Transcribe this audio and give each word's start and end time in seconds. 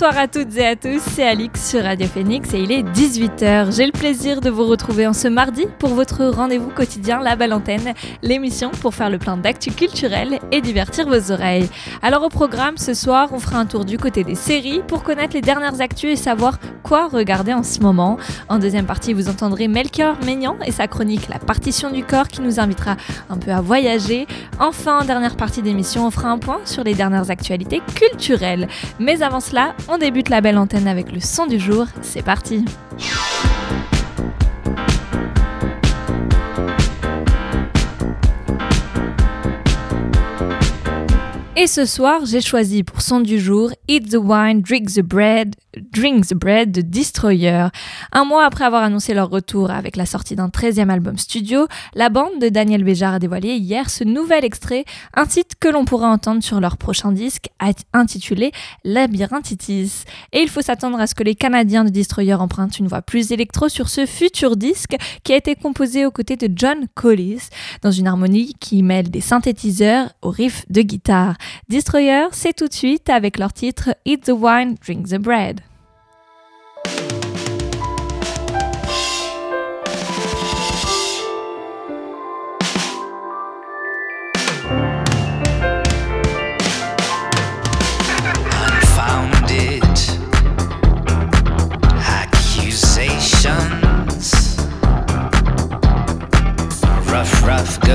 Bonsoir 0.00 0.18
à 0.18 0.28
toutes 0.28 0.56
et 0.56 0.66
à 0.66 0.76
tous, 0.76 1.02
c'est 1.10 1.28
Alix 1.28 1.68
sur 1.68 1.82
Radio 1.82 2.06
Phoenix 2.06 2.54
et 2.54 2.60
il 2.60 2.72
est 2.72 2.82
18h. 2.84 3.76
J'ai 3.76 3.84
le 3.84 3.92
plaisir 3.92 4.40
de 4.40 4.48
vous 4.48 4.64
retrouver 4.64 5.06
en 5.06 5.12
ce 5.12 5.28
mardi 5.28 5.66
pour 5.78 5.90
votre 5.90 6.24
rendez-vous 6.24 6.70
quotidien 6.70 7.20
La 7.20 7.36
Belle 7.36 7.52
Antenne, 7.52 7.92
l'émission 8.22 8.70
pour 8.70 8.94
faire 8.94 9.10
le 9.10 9.18
plein 9.18 9.36
d'actu 9.36 9.70
culturel 9.70 10.38
et 10.52 10.62
divertir 10.62 11.06
vos 11.06 11.30
oreilles. 11.30 11.68
Alors 12.00 12.22
au 12.22 12.30
programme, 12.30 12.78
ce 12.78 12.94
soir, 12.94 13.28
on 13.32 13.38
fera 13.38 13.58
un 13.58 13.66
tour 13.66 13.84
du 13.84 13.98
côté 13.98 14.24
des 14.24 14.36
séries 14.36 14.80
pour 14.88 15.02
connaître 15.02 15.34
les 15.34 15.42
dernières 15.42 15.82
actus 15.82 16.12
et 16.12 16.16
savoir 16.16 16.58
quoi 16.82 17.08
regarder 17.08 17.52
en 17.52 17.62
ce 17.62 17.80
moment. 17.80 18.16
En 18.48 18.58
deuxième 18.58 18.86
partie, 18.86 19.12
vous 19.12 19.28
entendrez 19.28 19.68
Melchior 19.68 20.16
Maignan 20.24 20.56
et 20.64 20.72
sa 20.72 20.88
chronique 20.88 21.28
La 21.28 21.38
partition 21.38 21.90
du 21.90 22.04
corps 22.04 22.28
qui 22.28 22.40
nous 22.40 22.58
invitera 22.58 22.96
un 23.28 23.36
peu 23.36 23.50
à 23.50 23.60
voyager. 23.60 24.26
Enfin, 24.58 25.04
dernière 25.04 25.36
partie 25.36 25.60
d'émission, 25.60 26.06
on 26.06 26.10
fera 26.10 26.30
un 26.30 26.38
point 26.38 26.60
sur 26.64 26.84
les 26.84 26.94
dernières 26.94 27.30
actualités 27.30 27.82
culturelles. 27.94 28.66
Mais 28.98 29.22
avant 29.22 29.40
cela, 29.40 29.74
on 29.90 29.98
débute 29.98 30.28
la 30.28 30.40
belle 30.40 30.56
antenne 30.56 30.86
avec 30.86 31.12
le 31.12 31.20
son 31.20 31.46
du 31.46 31.58
jour. 31.58 31.86
C'est 32.00 32.22
parti. 32.22 32.64
Et 41.56 41.66
ce 41.66 41.84
soir, 41.84 42.24
j'ai 42.26 42.40
choisi 42.40 42.84
pour 42.84 43.02
son 43.02 43.20
du 43.20 43.40
jour 43.40 43.72
Eat 43.88 44.08
the 44.08 44.16
Wine, 44.16 44.62
Drink 44.62 44.88
the 44.94 45.00
Bread 45.00 45.56
Drink 45.92 46.26
the 46.26 46.34
Bread 46.34 46.72
de 46.72 46.80
Destroyer. 46.80 47.68
Un 48.12 48.24
mois 48.24 48.44
après 48.44 48.64
avoir 48.64 48.82
annoncé 48.82 49.14
leur 49.14 49.30
retour 49.30 49.70
avec 49.70 49.96
la 49.96 50.06
sortie 50.06 50.34
d'un 50.34 50.48
13e 50.48 50.88
album 50.88 51.16
studio, 51.16 51.66
la 51.94 52.08
bande 52.08 52.40
de 52.40 52.48
Daniel 52.48 52.82
Béjar 52.82 53.14
a 53.14 53.18
dévoilé 53.18 53.54
hier 53.54 53.88
ce 53.88 54.04
nouvel 54.04 54.44
extrait, 54.44 54.84
un 55.14 55.26
titre 55.26 55.56
que 55.60 55.68
l'on 55.68 55.84
pourra 55.84 56.08
entendre 56.08 56.42
sur 56.42 56.60
leur 56.60 56.76
prochain 56.76 57.12
disque 57.12 57.50
intitulé 57.92 58.52
Labyrinthitis. 58.84 60.04
Et 60.32 60.40
il 60.40 60.48
faut 60.48 60.62
s'attendre 60.62 60.98
à 60.98 61.06
ce 61.06 61.14
que 61.14 61.22
les 61.22 61.34
Canadiens 61.34 61.84
de 61.84 61.90
Destroyer 61.90 62.34
empruntent 62.34 62.78
une 62.78 62.88
voix 62.88 63.02
plus 63.02 63.32
électro 63.32 63.68
sur 63.68 63.88
ce 63.88 64.06
futur 64.06 64.56
disque 64.56 64.96
qui 65.22 65.32
a 65.32 65.36
été 65.36 65.54
composé 65.54 66.04
aux 66.04 66.10
côtés 66.10 66.36
de 66.36 66.50
John 66.54 66.86
Collis 66.94 67.48
dans 67.82 67.92
une 67.92 68.08
harmonie 68.08 68.54
qui 68.58 68.82
mêle 68.82 69.10
des 69.10 69.20
synthétiseurs 69.20 70.10
aux 70.22 70.30
riffs 70.30 70.64
de 70.68 70.82
guitare. 70.82 71.34
Destroyer, 71.68 72.26
c'est 72.32 72.54
tout 72.54 72.68
de 72.68 72.72
suite 72.72 73.08
avec 73.10 73.38
leur 73.38 73.52
titre 73.52 73.94
Eat 74.04 74.24
the 74.24 74.32
Wine, 74.32 74.76
Drink 74.80 75.08
the 75.08 75.18
Bread. 75.18 75.62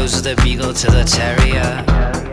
goes 0.05 0.21
the 0.21 0.35
beagle 0.43 0.71
to 0.73 0.91
the 0.91 1.03
terrier. 1.03 2.24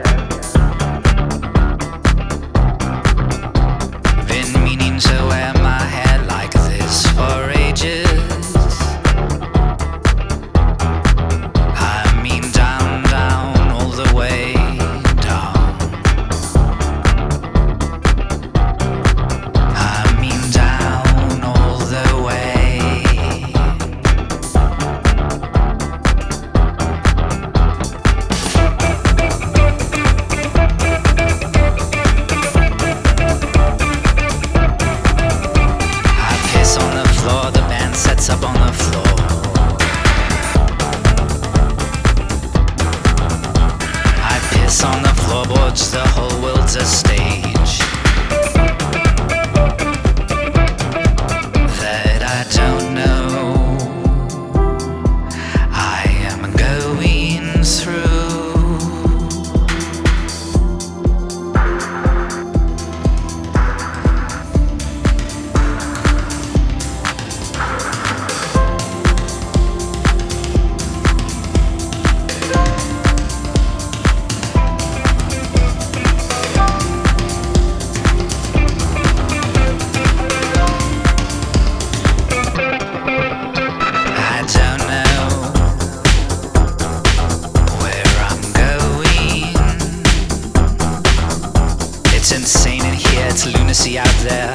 it's 93.28 93.46
lunacy 93.46 93.98
out 93.98 94.14
there. 94.20 94.52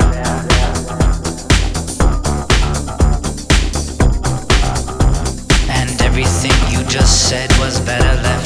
And 5.69 6.01
everything 6.01 6.53
you 6.71 6.85
just 6.87 7.29
said 7.29 7.51
was 7.59 7.79
better 7.79 8.21
than. 8.21 8.36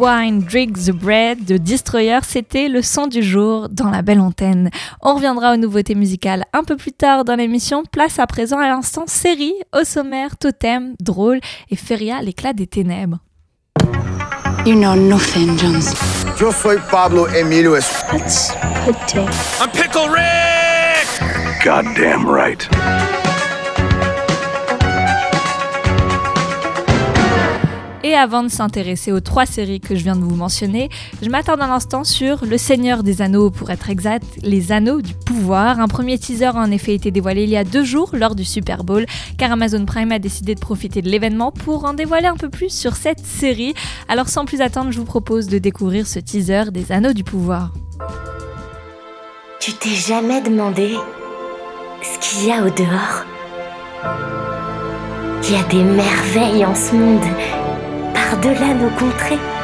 Wine, 0.00 0.40
drink 0.40 0.78
the 0.78 0.92
bread 0.92 1.44
de 1.44 1.58
Destroyer, 1.58 2.20
c'était 2.22 2.68
le 2.68 2.80
son 2.80 3.06
du 3.06 3.22
jour 3.22 3.68
dans 3.68 3.90
la 3.90 4.00
belle 4.00 4.20
antenne. 4.20 4.70
On 5.02 5.14
reviendra 5.14 5.52
aux 5.52 5.56
nouveautés 5.58 5.94
musicales 5.94 6.44
un 6.54 6.64
peu 6.64 6.76
plus 6.76 6.92
tard 6.92 7.24
dans 7.24 7.36
l'émission. 7.36 7.82
Place 7.84 8.18
à 8.18 8.26
présent 8.26 8.58
à 8.58 8.68
l'instant 8.68 9.04
série, 9.06 9.54
au 9.78 9.84
sommaire, 9.84 10.38
totem, 10.38 10.94
drôle 11.00 11.40
et 11.70 11.76
feria 11.76 12.22
l'éclat 12.22 12.54
des 12.54 12.66
ténèbres. 12.66 13.18
You 14.64 14.74
know 14.74 14.94
nothing, 14.94 15.58
Jones. 15.58 15.94
Yo 16.40 16.50
soy 16.50 16.78
Pablo 16.90 17.26
Emilio. 17.28 17.76
I'm 17.76 19.70
Pickle 19.72 20.08
Rick! 20.08 21.62
Goddamn 21.62 22.26
right. 22.26 23.19
Avant 28.20 28.42
de 28.42 28.48
s'intéresser 28.48 29.12
aux 29.12 29.20
trois 29.20 29.46
séries 29.46 29.80
que 29.80 29.96
je 29.96 30.04
viens 30.04 30.14
de 30.14 30.22
vous 30.22 30.36
mentionner, 30.36 30.90
je 31.22 31.30
m'attarde 31.30 31.62
un 31.62 31.70
instant 31.70 32.04
sur 32.04 32.44
Le 32.44 32.58
Seigneur 32.58 33.02
des 33.02 33.22
Anneaux, 33.22 33.50
pour 33.50 33.70
être 33.70 33.88
exact, 33.88 34.26
Les 34.42 34.72
Anneaux 34.72 35.00
du 35.00 35.14
Pouvoir. 35.14 35.80
Un 35.80 35.88
premier 35.88 36.18
teaser 36.18 36.44
a 36.44 36.56
en 36.56 36.70
effet 36.70 36.94
été 36.94 37.10
dévoilé 37.10 37.44
il 37.44 37.48
y 37.48 37.56
a 37.56 37.64
deux 37.64 37.82
jours 37.82 38.10
lors 38.12 38.34
du 38.34 38.44
Super 38.44 38.84
Bowl, 38.84 39.06
car 39.38 39.52
Amazon 39.52 39.86
Prime 39.86 40.12
a 40.12 40.18
décidé 40.18 40.54
de 40.54 40.60
profiter 40.60 41.00
de 41.00 41.08
l'événement 41.08 41.50
pour 41.50 41.86
en 41.86 41.94
dévoiler 41.94 42.26
un 42.26 42.36
peu 42.36 42.50
plus 42.50 42.68
sur 42.68 42.94
cette 42.94 43.24
série. 43.24 43.72
Alors 44.06 44.28
sans 44.28 44.44
plus 44.44 44.60
attendre, 44.60 44.90
je 44.90 44.98
vous 44.98 45.06
propose 45.06 45.46
de 45.46 45.56
découvrir 45.56 46.06
ce 46.06 46.18
teaser 46.18 46.64
des 46.72 46.92
Anneaux 46.92 47.14
du 47.14 47.24
Pouvoir. 47.24 47.72
Tu 49.60 49.72
t'es 49.72 49.94
jamais 49.94 50.42
demandé 50.42 50.94
ce 52.02 52.18
qu'il 52.18 52.48
y 52.48 52.52
a 52.52 52.62
au 52.62 52.70
dehors? 52.70 53.24
Il 55.42 55.52
y 55.52 55.58
a 55.58 55.64
des 55.64 55.82
merveilles 55.82 56.64
en 56.66 56.74
ce 56.74 56.94
monde, 56.94 57.24
par-delà 58.30 58.74
nos 58.74 58.90
contrées. 58.90 59.59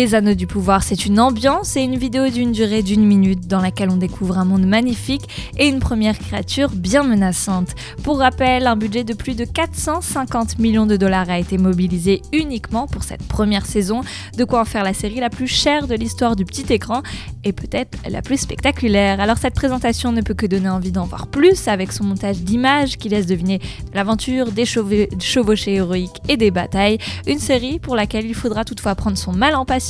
Les 0.00 0.14
Anneaux 0.14 0.32
du 0.32 0.46
Pouvoir, 0.46 0.82
c'est 0.82 1.04
une 1.04 1.20
ambiance 1.20 1.76
et 1.76 1.82
une 1.82 1.98
vidéo 1.98 2.30
d'une 2.30 2.52
durée 2.52 2.82
d'une 2.82 3.04
minute 3.04 3.46
dans 3.46 3.60
laquelle 3.60 3.90
on 3.90 3.98
découvre 3.98 4.38
un 4.38 4.46
monde 4.46 4.64
magnifique 4.64 5.28
et 5.58 5.68
une 5.68 5.78
première 5.78 6.18
créature 6.18 6.70
bien 6.70 7.02
menaçante. 7.02 7.74
Pour 8.02 8.20
rappel, 8.20 8.66
un 8.66 8.76
budget 8.76 9.04
de 9.04 9.12
plus 9.12 9.36
de 9.36 9.44
450 9.44 10.58
millions 10.58 10.86
de 10.86 10.96
dollars 10.96 11.28
a 11.28 11.38
été 11.38 11.58
mobilisé 11.58 12.22
uniquement 12.32 12.86
pour 12.86 13.02
cette 13.02 13.24
première 13.24 13.66
saison, 13.66 14.00
de 14.38 14.44
quoi 14.44 14.62
en 14.62 14.64
faire 14.64 14.84
la 14.84 14.94
série 14.94 15.20
la 15.20 15.28
plus 15.28 15.48
chère 15.48 15.86
de 15.86 15.94
l'histoire 15.94 16.34
du 16.34 16.46
petit 16.46 16.72
écran 16.72 17.02
et 17.44 17.52
peut-être 17.52 17.98
la 18.08 18.22
plus 18.22 18.38
spectaculaire. 18.38 19.20
Alors 19.20 19.36
cette 19.36 19.54
présentation 19.54 20.12
ne 20.12 20.22
peut 20.22 20.32
que 20.32 20.46
donner 20.46 20.70
envie 20.70 20.92
d'en 20.92 21.04
voir 21.04 21.26
plus 21.26 21.68
avec 21.68 21.92
son 21.92 22.04
montage 22.04 22.38
d'images 22.38 22.96
qui 22.96 23.10
laisse 23.10 23.26
deviner 23.26 23.58
de 23.58 23.94
l'aventure, 23.94 24.50
des 24.50 24.64
chevau- 24.64 25.08
chevauchées 25.20 25.74
héroïques 25.74 26.22
et 26.30 26.38
des 26.38 26.50
batailles. 26.50 26.96
Une 27.26 27.38
série 27.38 27.78
pour 27.78 27.96
laquelle 27.96 28.24
il 28.24 28.34
faudra 28.34 28.64
toutefois 28.64 28.94
prendre 28.94 29.18
son 29.18 29.32
mal 29.32 29.54
en 29.54 29.66
patience 29.66 29.89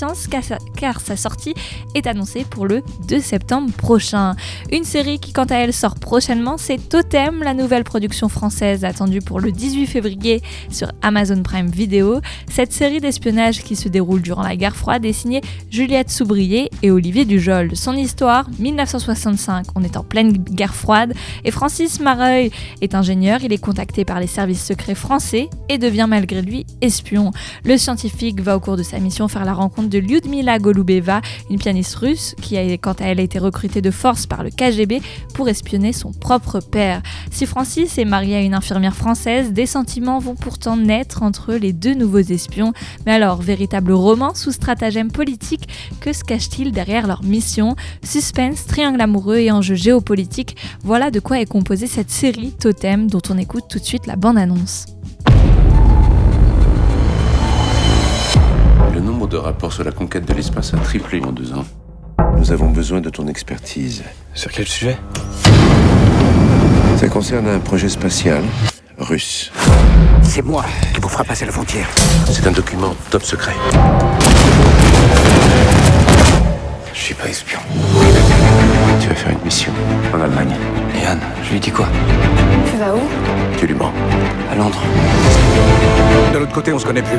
car 0.76 1.00
sa, 1.00 1.17
sortie 1.17 1.55
est 1.94 2.06
annoncée 2.06 2.47
pour 2.49 2.67
le 2.67 2.82
2 3.06 3.20
septembre 3.20 3.70
prochain. 3.73 4.35
Une 4.73 4.85
série 4.85 5.19
qui 5.19 5.32
quant 5.32 5.44
à 5.44 5.56
elle 5.56 5.73
sort 5.73 5.97
prochainement, 5.97 6.56
c'est 6.56 6.88
Totem, 6.88 7.43
la 7.43 7.55
nouvelle 7.55 7.85
production 7.85 8.29
française 8.29 8.85
attendue 8.85 9.20
pour 9.20 9.41
le 9.41 9.52
18 9.52 9.87
février 9.87 10.43
sur 10.70 10.91
Amazon 11.02 11.43
Prime 11.43 11.70
Video. 11.70 12.20
Cette 12.50 12.73
série 12.73 13.00
d'espionnage 13.00 13.62
qui 13.62 13.76
se 13.76 13.88
déroule 13.88 14.23
durant 14.23 14.43
la 14.43 14.56
guerre 14.56 14.76
froide 14.76 15.05
est 15.05 15.12
signée 15.12 15.43
Juliette 15.70 16.11
Soubrier 16.11 16.70
et 16.82 16.91
Olivier 16.91 17.25
Dujol. 17.25 17.76
Son 17.76 17.94
histoire, 17.94 18.49
1965, 18.58 19.67
on 19.75 19.82
est 19.82 19.97
en 19.97 20.05
pleine 20.05 20.32
guerre 20.32 20.75
froide 20.75 21.12
et 21.44 21.50
Francis 21.50 22.00
Mareuil 22.00 22.50
est 22.81 22.94
ingénieur, 22.94 23.41
il 23.43 23.52
est 23.52 23.58
contacté 23.58 24.05
par 24.05 24.20
les 24.20 24.26
services 24.26 24.64
secrets 24.64 24.94
français 24.94 25.50
et 25.69 25.76
devient 25.76 26.06
malgré 26.08 26.41
lui 26.41 26.64
espion. 26.81 27.32
Le 27.64 27.76
scientifique 27.76 28.41
va 28.41 28.56
au 28.56 28.61
cours 28.61 28.76
de 28.76 28.82
sa 28.82 28.99
mission 28.99 29.29
faire 29.29 29.44
la 29.44 29.52
rencontre 29.52 29.89
de 29.90 29.98
Lyudmila 29.98 30.58
Golubeva, 30.58 31.20
une 31.50 31.58
pianiste 31.58 31.96
russe 31.96 32.34
qui 32.40 32.56
a 32.56 32.62
quant 32.78 32.92
à 32.92 33.06
elle 33.06 33.20
été 33.20 33.38
recrutée 33.38 33.82
de 33.82 33.90
force 33.90 34.26
par 34.26 34.42
le 34.42 34.50
KGB 34.50 35.02
pour 35.34 35.48
espionner 35.48 35.92
son 35.92 36.12
propre 36.12 36.60
père. 36.60 37.02
Si 37.31 37.44
Francis 37.44 37.98
est 37.98 38.04
marié 38.04 38.37
à 38.37 38.40
une 38.40 38.54
infirmière 38.54 38.96
française, 38.96 39.52
des 39.52 39.66
sentiments 39.66 40.19
vont 40.19 40.37
pourtant 40.37 40.76
naître 40.76 41.22
entre 41.22 41.54
les 41.54 41.72
deux 41.72 41.94
nouveaux 41.94 42.19
espions. 42.19 42.72
Mais 43.04 43.12
alors, 43.12 43.42
véritable 43.42 43.92
romance 43.92 44.46
ou 44.46 44.52
stratagème 44.52 45.10
politique, 45.10 45.69
que 46.00 46.12
se 46.12 46.25
cache-t-il 46.25 46.72
derrière 46.72 47.06
leur 47.06 47.22
mission? 47.22 47.76
Suspense, 48.02 48.66
triangle 48.66 49.00
amoureux 49.00 49.38
et 49.38 49.50
enjeux 49.50 49.75
géopolitiques, 49.75 50.56
voilà 50.84 51.10
de 51.10 51.20
quoi 51.20 51.40
est 51.40 51.46
composée 51.46 51.87
cette 51.87 52.10
série 52.10 52.52
Totem 52.52 53.08
dont 53.08 53.22
on 53.31 53.38
écoute 53.38 53.64
tout 53.69 53.78
de 53.78 53.84
suite 53.84 54.06
la 54.06 54.16
bande-annonce. 54.16 54.87
De 59.31 59.37
rapports 59.37 59.73
sur 59.73 59.85
la 59.85 59.93
conquête 59.93 60.27
de 60.27 60.35
l'espace 60.35 60.75
a 60.75 60.77
triplé 60.79 61.23
en 61.25 61.31
deux 61.31 61.53
ans. 61.53 61.65
Nous 62.37 62.50
avons 62.50 62.69
besoin 62.69 63.00
de 63.00 63.11
ton 63.11 63.29
expertise. 63.29 64.03
Sur 64.35 64.50
quel 64.50 64.67
sujet? 64.67 64.97
Ça 66.97 67.09
concerne 67.09 67.47
un 67.47 67.61
projet 67.61 67.88
spatial 67.88 68.43
russe. 68.99 69.52
C'est 70.23 70.43
moi 70.43 70.64
qui 70.93 71.00
vous 71.00 71.09
fera 71.09 71.23
passer 71.23 71.47
la 71.47 71.52
frontière. 71.52 71.88
C'est 72.26 72.47
un 72.47 72.50
document 72.50 72.95
top 73.11 73.23
secret. 73.23 73.54
Je 76.93 77.00
suis 77.00 77.14
pas 77.14 77.28
espion. 77.28 77.61
Tu 79.00 79.09
vas 79.09 79.14
faire 79.14 79.33
une 79.33 79.45
mission 79.45 79.73
en 80.12 80.21
Allemagne. 80.21 80.57
Et 81.00 81.07
Anne, 81.07 81.21
je 81.45 81.52
lui 81.52 81.61
dis 81.61 81.71
quoi? 81.71 81.87
Tu 82.80 82.87
vas 82.87 82.94
où 82.94 83.00
Tu 83.58 83.66
lui 83.66 83.75
mens. 83.75 83.92
À 84.50 84.54
Londres. 84.54 84.80
De 86.32 86.38
l'autre 86.38 86.52
côté, 86.52 86.72
on 86.72 86.78
se 86.78 86.87
connaît 86.87 87.02
plus. 87.02 87.18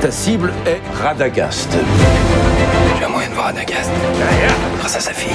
Ta 0.00 0.08
cible 0.08 0.52
est 0.66 0.80
Radagast. 1.02 1.76
J'ai 2.96 3.04
un 3.04 3.08
moyen 3.08 3.28
de 3.28 3.34
voir 3.34 3.46
Anagast. 3.46 3.90
Grâce 4.78 4.94
à 4.94 5.00
sa 5.00 5.12
fille. 5.12 5.34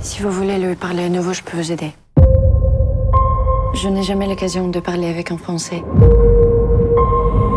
Si 0.00 0.22
vous 0.22 0.30
voulez 0.30 0.56
lui 0.56 0.74
parler 0.74 1.04
à 1.04 1.08
nouveau, 1.10 1.34
je 1.34 1.42
peux 1.42 1.58
vous 1.58 1.70
aider. 1.70 1.92
Je 3.74 3.88
n'ai 3.90 4.04
jamais 4.04 4.26
l'occasion 4.26 4.68
de 4.68 4.80
parler 4.80 5.10
avec 5.10 5.30
un 5.30 5.36
Français. 5.36 5.84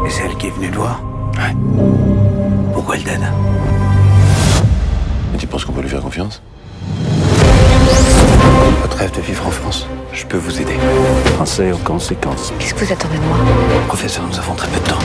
Et 0.05 0.09
c'est 0.09 0.25
elle 0.25 0.35
qui 0.35 0.47
est 0.47 0.51
venue 0.51 0.69
te 0.69 0.75
voir 0.75 1.01
Ouais. 1.37 1.55
Pourquoi 2.73 2.97
elle 2.97 3.03
t'aide? 3.05 3.25
Et 5.33 5.37
tu 5.37 5.47
penses 5.47 5.63
qu'on 5.63 5.71
peut 5.71 5.81
lui 5.81 5.87
faire 5.87 6.01
confiance? 6.01 6.41
Rêve 8.97 9.11
de 9.15 9.21
vivre 9.21 9.45
en 9.45 9.51
France, 9.51 9.87
je 10.11 10.25
peux 10.25 10.37
vous 10.37 10.59
aider. 10.59 10.73
Pensez 11.37 11.71
aux 11.71 11.77
conséquences. 11.77 12.51
Qu'est-ce 12.57 12.73
que 12.73 12.83
vous 12.83 12.91
attendez 12.91 13.17
de 13.17 13.23
moi? 13.23 13.37
Professeur, 13.87 14.23
nous 14.27 14.39
avons 14.39 14.55
très 14.55 14.67
peu 14.69 14.79
de 14.79 14.89
temps. 14.89 14.97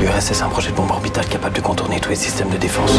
L'URSS 0.00 0.40
a 0.40 0.46
un 0.46 0.48
projet 0.48 0.70
de 0.70 0.76
bombe 0.76 0.90
orbitale 0.90 1.26
capable 1.26 1.54
de 1.54 1.60
contourner 1.60 2.00
tous 2.00 2.08
les 2.08 2.16
systèmes 2.16 2.48
de 2.48 2.56
défense. 2.56 2.92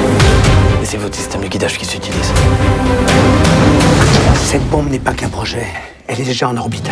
Et 0.82 0.86
c'est 0.86 0.98
votre 0.98 1.16
système 1.16 1.42
de 1.42 1.48
guidage 1.48 1.80
qui 1.80 1.86
s'utilise. 1.86 2.32
Cette 4.36 4.68
bombe 4.70 4.92
n'est 4.92 5.00
pas 5.00 5.14
qu'un 5.14 5.30
projet. 5.30 5.66
Elle 6.08 6.22
est 6.22 6.26
déjà 6.26 6.50
en 6.50 6.56
orbite. 6.56 6.92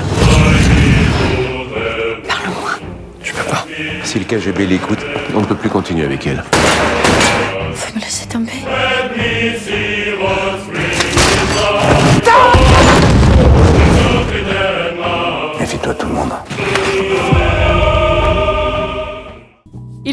Je 3.21 3.31
peux 3.31 3.43
pas. 3.43 3.67
Si 4.03 4.17
le 4.17 4.25
KGB 4.25 4.65
l'écoute, 4.65 5.05
on 5.35 5.41
ne 5.41 5.45
peut 5.45 5.55
plus 5.55 5.69
continuer 5.69 6.05
avec 6.05 6.25
elle. 6.25 6.43
Vous 7.73 7.95
me 7.95 8.01
laissez 8.01 8.25
tomber? 8.25 8.53
Méfie-toi 16.01 16.25
de 16.25 16.45
tout 16.45 16.50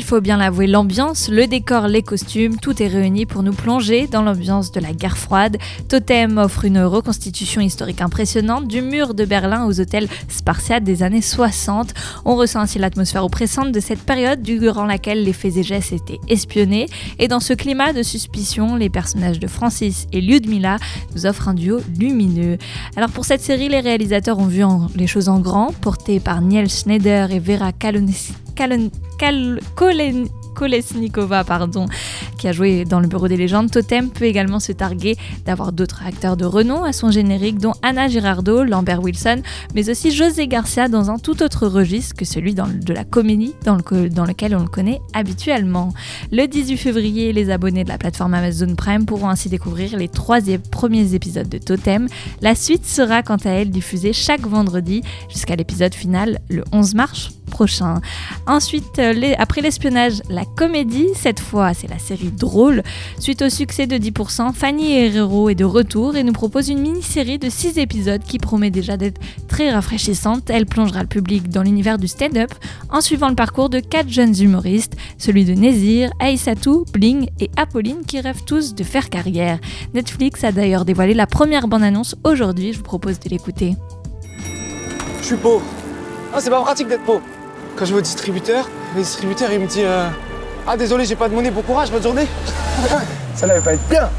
faut 0.08 0.22
bien 0.22 0.38
l'avouer, 0.38 0.66
l'ambiance, 0.66 1.28
le 1.28 1.46
décor, 1.46 1.86
les 1.86 2.00
costumes, 2.00 2.56
tout 2.56 2.82
est 2.82 2.86
réuni 2.86 3.26
pour 3.26 3.42
nous 3.42 3.52
plonger 3.52 4.06
dans 4.06 4.22
l'ambiance 4.22 4.72
de 4.72 4.80
la 4.80 4.94
guerre 4.94 5.18
froide. 5.18 5.58
Totem 5.90 6.38
offre 6.38 6.64
une 6.64 6.80
reconstitution 6.80 7.60
historique 7.60 8.00
impressionnante 8.00 8.66
du 8.66 8.80
mur 8.80 9.12
de 9.12 9.26
Berlin 9.26 9.66
aux 9.66 9.80
hôtels 9.80 10.08
spartiates 10.30 10.82
des 10.82 11.02
années 11.02 11.20
60. 11.20 11.92
On 12.24 12.36
ressent 12.36 12.60
ainsi 12.60 12.78
l'atmosphère 12.78 13.22
oppressante 13.22 13.70
de 13.70 13.80
cette 13.80 14.00
période 14.00 14.40
durant 14.40 14.86
laquelle 14.86 15.24
les 15.24 15.34
faits 15.34 15.58
et 15.58 15.62
gestes 15.62 15.92
étaient 15.92 16.20
espionnés. 16.26 16.86
Et 17.18 17.28
dans 17.28 17.40
ce 17.40 17.52
climat 17.52 17.92
de 17.92 18.02
suspicion, 18.02 18.76
les 18.76 18.88
personnages 18.88 19.38
de 19.38 19.46
Francis 19.46 20.06
et 20.14 20.22
Lyudmila 20.22 20.78
nous 21.14 21.26
offrent 21.26 21.48
un 21.48 21.54
duo 21.54 21.80
lumineux. 21.98 22.56
Alors 22.96 23.10
pour 23.10 23.26
cette 23.26 23.42
série, 23.42 23.68
les 23.68 23.80
réalisateurs 23.80 24.38
ont 24.38 24.46
vu 24.46 24.64
les 24.96 25.06
choses 25.06 25.28
en 25.28 25.38
grand, 25.38 25.74
portés 25.82 26.18
par 26.18 26.40
Niel 26.40 26.70
Schneider 26.70 27.30
et 27.30 27.40
Vera 27.40 27.72
Kolesnikova, 30.58 31.44
pardon, 31.44 31.86
qui 32.36 32.48
a 32.48 32.52
joué 32.52 32.84
dans 32.84 32.98
le 32.98 33.06
Bureau 33.06 33.28
des 33.28 33.36
légendes. 33.36 33.70
Totem 33.70 34.10
peut 34.10 34.24
également 34.24 34.58
se 34.58 34.72
targuer 34.72 35.16
d'avoir 35.46 35.72
d'autres 35.72 36.02
acteurs 36.04 36.36
de 36.36 36.44
renom 36.44 36.82
à 36.82 36.92
son 36.92 37.12
générique, 37.12 37.58
dont 37.58 37.74
Anna 37.82 38.08
Girardot, 38.08 38.64
Lambert 38.64 39.00
Wilson, 39.00 39.42
mais 39.76 39.88
aussi 39.88 40.10
José 40.10 40.48
Garcia 40.48 40.88
dans 40.88 41.10
un 41.10 41.18
tout 41.18 41.44
autre 41.44 41.68
registre 41.68 42.16
que 42.16 42.24
celui 42.24 42.54
de 42.54 42.92
la 42.92 43.04
comédie 43.04 43.54
dans, 43.64 43.76
lequel 43.76 44.56
on 44.56 44.62
le 44.62 44.68
connaît 44.68 45.00
habituellement. 45.14 45.90
Le 46.32 46.46
18 46.46 46.76
février, 46.76 47.32
les 47.32 47.50
abonnés 47.50 47.84
de 47.84 47.88
la 47.88 47.98
plateforme 47.98 48.34
Amazon 48.34 48.74
Prime 48.74 49.06
pourront 49.06 49.28
ainsi 49.28 49.48
découvrir 49.48 49.96
les 49.96 50.08
trois 50.08 50.40
premiers 50.72 51.14
épisodes 51.14 51.48
de 51.48 51.58
Totem. 51.58 52.08
La 52.42 52.56
suite 52.56 52.84
sera 52.84 53.22
quant 53.22 53.36
à 53.36 53.50
elle 53.50 53.70
diffusée 53.70 54.12
chaque 54.12 54.46
vendredi 54.46 55.02
jusqu'à 55.28 55.54
l'épisode 55.54 55.94
final 55.94 56.40
le 56.48 56.64
11 56.72 56.94
mars 56.94 57.37
prochain. 57.48 58.00
Ensuite, 58.46 58.98
euh, 58.98 59.34
après 59.38 59.60
l'espionnage, 59.60 60.22
la 60.30 60.44
comédie, 60.44 61.08
cette 61.14 61.40
fois 61.40 61.74
c'est 61.74 61.88
la 61.88 61.98
série 61.98 62.30
drôle. 62.30 62.82
Suite 63.18 63.42
au 63.42 63.48
succès 63.48 63.86
de 63.86 63.96
10%, 63.96 64.52
Fanny 64.52 64.92
Herrero 64.92 65.48
est 65.48 65.54
de 65.54 65.64
retour 65.64 66.16
et 66.16 66.22
nous 66.22 66.32
propose 66.32 66.68
une 66.68 66.80
mini-série 66.80 67.38
de 67.38 67.50
6 67.50 67.78
épisodes 67.78 68.22
qui 68.22 68.38
promet 68.38 68.70
déjà 68.70 68.96
d'être 68.96 69.20
très 69.48 69.70
rafraîchissante. 69.70 70.50
Elle 70.50 70.66
plongera 70.66 71.02
le 71.02 71.08
public 71.08 71.48
dans 71.48 71.62
l'univers 71.62 71.98
du 71.98 72.08
stand-up 72.08 72.52
en 72.90 73.00
suivant 73.00 73.28
le 73.28 73.34
parcours 73.34 73.68
de 73.68 73.80
4 73.80 74.08
jeunes 74.08 74.40
humoristes, 74.40 74.96
celui 75.18 75.44
de 75.44 75.54
Nézir, 75.54 76.10
Aïssatou, 76.20 76.84
Bling 76.92 77.28
et 77.40 77.50
Apolline 77.56 78.04
qui 78.06 78.20
rêvent 78.20 78.44
tous 78.44 78.74
de 78.74 78.84
faire 78.84 79.10
carrière. 79.10 79.58
Netflix 79.94 80.44
a 80.44 80.52
d'ailleurs 80.52 80.84
dévoilé 80.84 81.14
la 81.14 81.26
première 81.26 81.68
bande-annonce 81.68 82.16
aujourd'hui, 82.24 82.72
je 82.72 82.78
vous 82.78 82.84
propose 82.84 83.18
de 83.18 83.28
l'écouter. 83.28 83.74
Je 85.20 85.26
suis 85.26 85.36
pauvre. 85.36 85.64
Ah, 86.32 86.40
c'est 86.40 86.50
pas 86.50 86.62
pratique 86.62 86.88
d'être 86.88 87.04
pauvre. 87.04 87.22
Quand 87.78 87.84
je 87.84 87.92
vais 87.92 87.98
au 87.98 88.02
distributeur, 88.02 88.68
le 88.96 89.02
distributeur 89.02 89.52
il 89.52 89.60
me 89.60 89.66
dit 89.68 89.84
euh, 89.84 90.08
Ah 90.66 90.76
désolé, 90.76 91.04
j'ai 91.04 91.14
pas 91.14 91.28
de 91.28 91.34
monnaie, 91.34 91.52
bon 91.52 91.62
courage, 91.62 91.92
bonne 91.92 92.02
journée. 92.02 92.26
Ça 93.36 93.46
n'allait 93.46 93.60
pas 93.60 93.74
être 93.74 93.88
bien. 93.88 94.10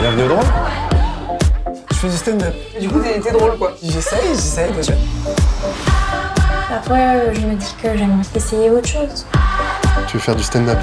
Bienvenue 0.00 0.28
drôle 0.28 0.44
Je 1.90 1.96
fais 1.96 2.08
du 2.08 2.16
stand-up. 2.16 2.54
Du 2.80 2.88
coup, 2.88 3.00
t'es 3.00 3.32
drôle 3.32 3.58
quoi. 3.58 3.72
J'essaye, 3.82 4.28
j'essaye 4.28 4.72
déjà. 4.72 4.92
Parfois, 6.68 6.96
euh, 6.98 7.34
je 7.34 7.40
me 7.40 7.56
dis 7.56 7.74
que 7.82 7.88
j'aimerais 7.98 8.22
essayer 8.36 8.70
autre 8.70 8.88
chose. 8.88 9.26
Tu 10.06 10.18
veux 10.18 10.22
faire 10.22 10.36
du 10.36 10.44
stand-up? 10.44 10.78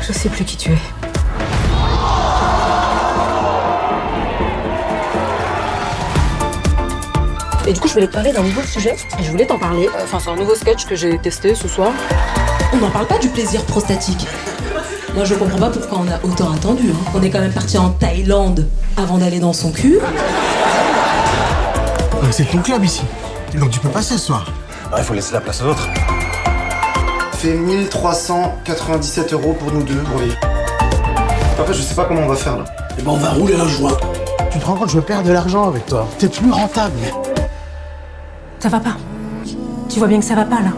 Je 0.00 0.14
sais 0.14 0.30
plus 0.30 0.46
qui 0.46 0.56
tu 0.56 0.72
es. 0.72 1.03
Et 7.66 7.72
du 7.72 7.80
coup, 7.80 7.88
je 7.88 7.94
voulais 7.94 8.06
te 8.06 8.12
parler 8.12 8.32
d'un 8.32 8.42
nouveau 8.42 8.62
sujet 8.62 8.94
et 9.18 9.24
je 9.24 9.30
voulais 9.30 9.46
t'en 9.46 9.58
parler. 9.58 9.88
Enfin, 10.02 10.18
c'est 10.22 10.30
un 10.30 10.36
nouveau 10.36 10.54
sketch 10.54 10.84
que 10.84 10.94
j'ai 10.94 11.16
testé 11.18 11.54
ce 11.54 11.66
soir. 11.66 11.92
On 12.72 12.76
n'en 12.76 12.90
parle 12.90 13.06
pas 13.06 13.18
du 13.18 13.28
plaisir 13.28 13.64
prostatique. 13.64 14.26
Moi, 15.14 15.24
je 15.24 15.34
comprends 15.34 15.58
pas 15.58 15.70
pourquoi 15.70 15.98
on 15.98 16.08
a 16.10 16.18
autant 16.24 16.52
attendu. 16.52 16.90
Hein. 16.90 17.10
On 17.14 17.22
est 17.22 17.30
quand 17.30 17.40
même 17.40 17.52
parti 17.52 17.78
en 17.78 17.90
Thaïlande 17.90 18.68
avant 18.96 19.16
d'aller 19.16 19.38
dans 19.38 19.52
son 19.52 19.70
cul. 19.70 19.98
C'est 22.30 22.50
ton 22.50 22.58
club 22.58 22.84
ici. 22.84 23.02
Donc 23.54 23.70
tu 23.70 23.80
peux 23.80 23.88
passer 23.88 24.14
ce 24.14 24.26
soir. 24.26 24.46
Ah, 24.92 24.96
il 24.98 25.04
faut 25.04 25.14
laisser 25.14 25.32
la 25.32 25.40
place 25.40 25.62
aux 25.62 25.66
autres. 25.66 25.88
Fait 27.34 27.54
1397 27.54 29.32
euros 29.32 29.56
pour 29.58 29.72
nous 29.72 29.82
deux, 29.84 30.02
oui. 30.18 30.32
En 31.60 31.64
fait, 31.64 31.72
je 31.72 31.82
sais 31.82 31.94
pas 31.94 32.04
comment 32.04 32.22
on 32.22 32.28
va 32.28 32.36
faire 32.36 32.58
là. 32.58 32.64
Eh 32.98 33.02
ben, 33.02 33.12
on 33.12 33.16
va 33.16 33.30
rouler 33.30 33.54
un 33.54 33.68
joint. 33.68 33.96
Tu 34.50 34.58
te 34.58 34.66
rends 34.66 34.74
compte, 34.74 34.90
je 34.90 34.96
veux 34.96 35.02
perdre 35.02 35.28
de 35.28 35.32
l'argent 35.32 35.68
avec 35.68 35.86
toi. 35.86 36.08
T'es 36.18 36.28
plus 36.28 36.50
rentable. 36.50 36.98
Ça 38.64 38.70
va 38.70 38.80
pas. 38.80 38.96
Tu 39.90 39.98
vois 39.98 40.08
bien 40.08 40.18
que 40.20 40.24
ça 40.24 40.34
va 40.34 40.46
pas 40.46 40.62
là. 40.62 40.70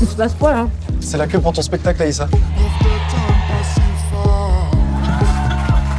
Il 0.00 0.08
se 0.08 0.14
passe 0.16 0.34
quoi 0.40 0.52
là 0.54 0.66
C'est 1.00 1.18
la 1.18 1.26
queue 1.26 1.38
pour 1.38 1.52
ton 1.52 1.60
spectacle, 1.60 2.02
Aïssa. 2.02 2.28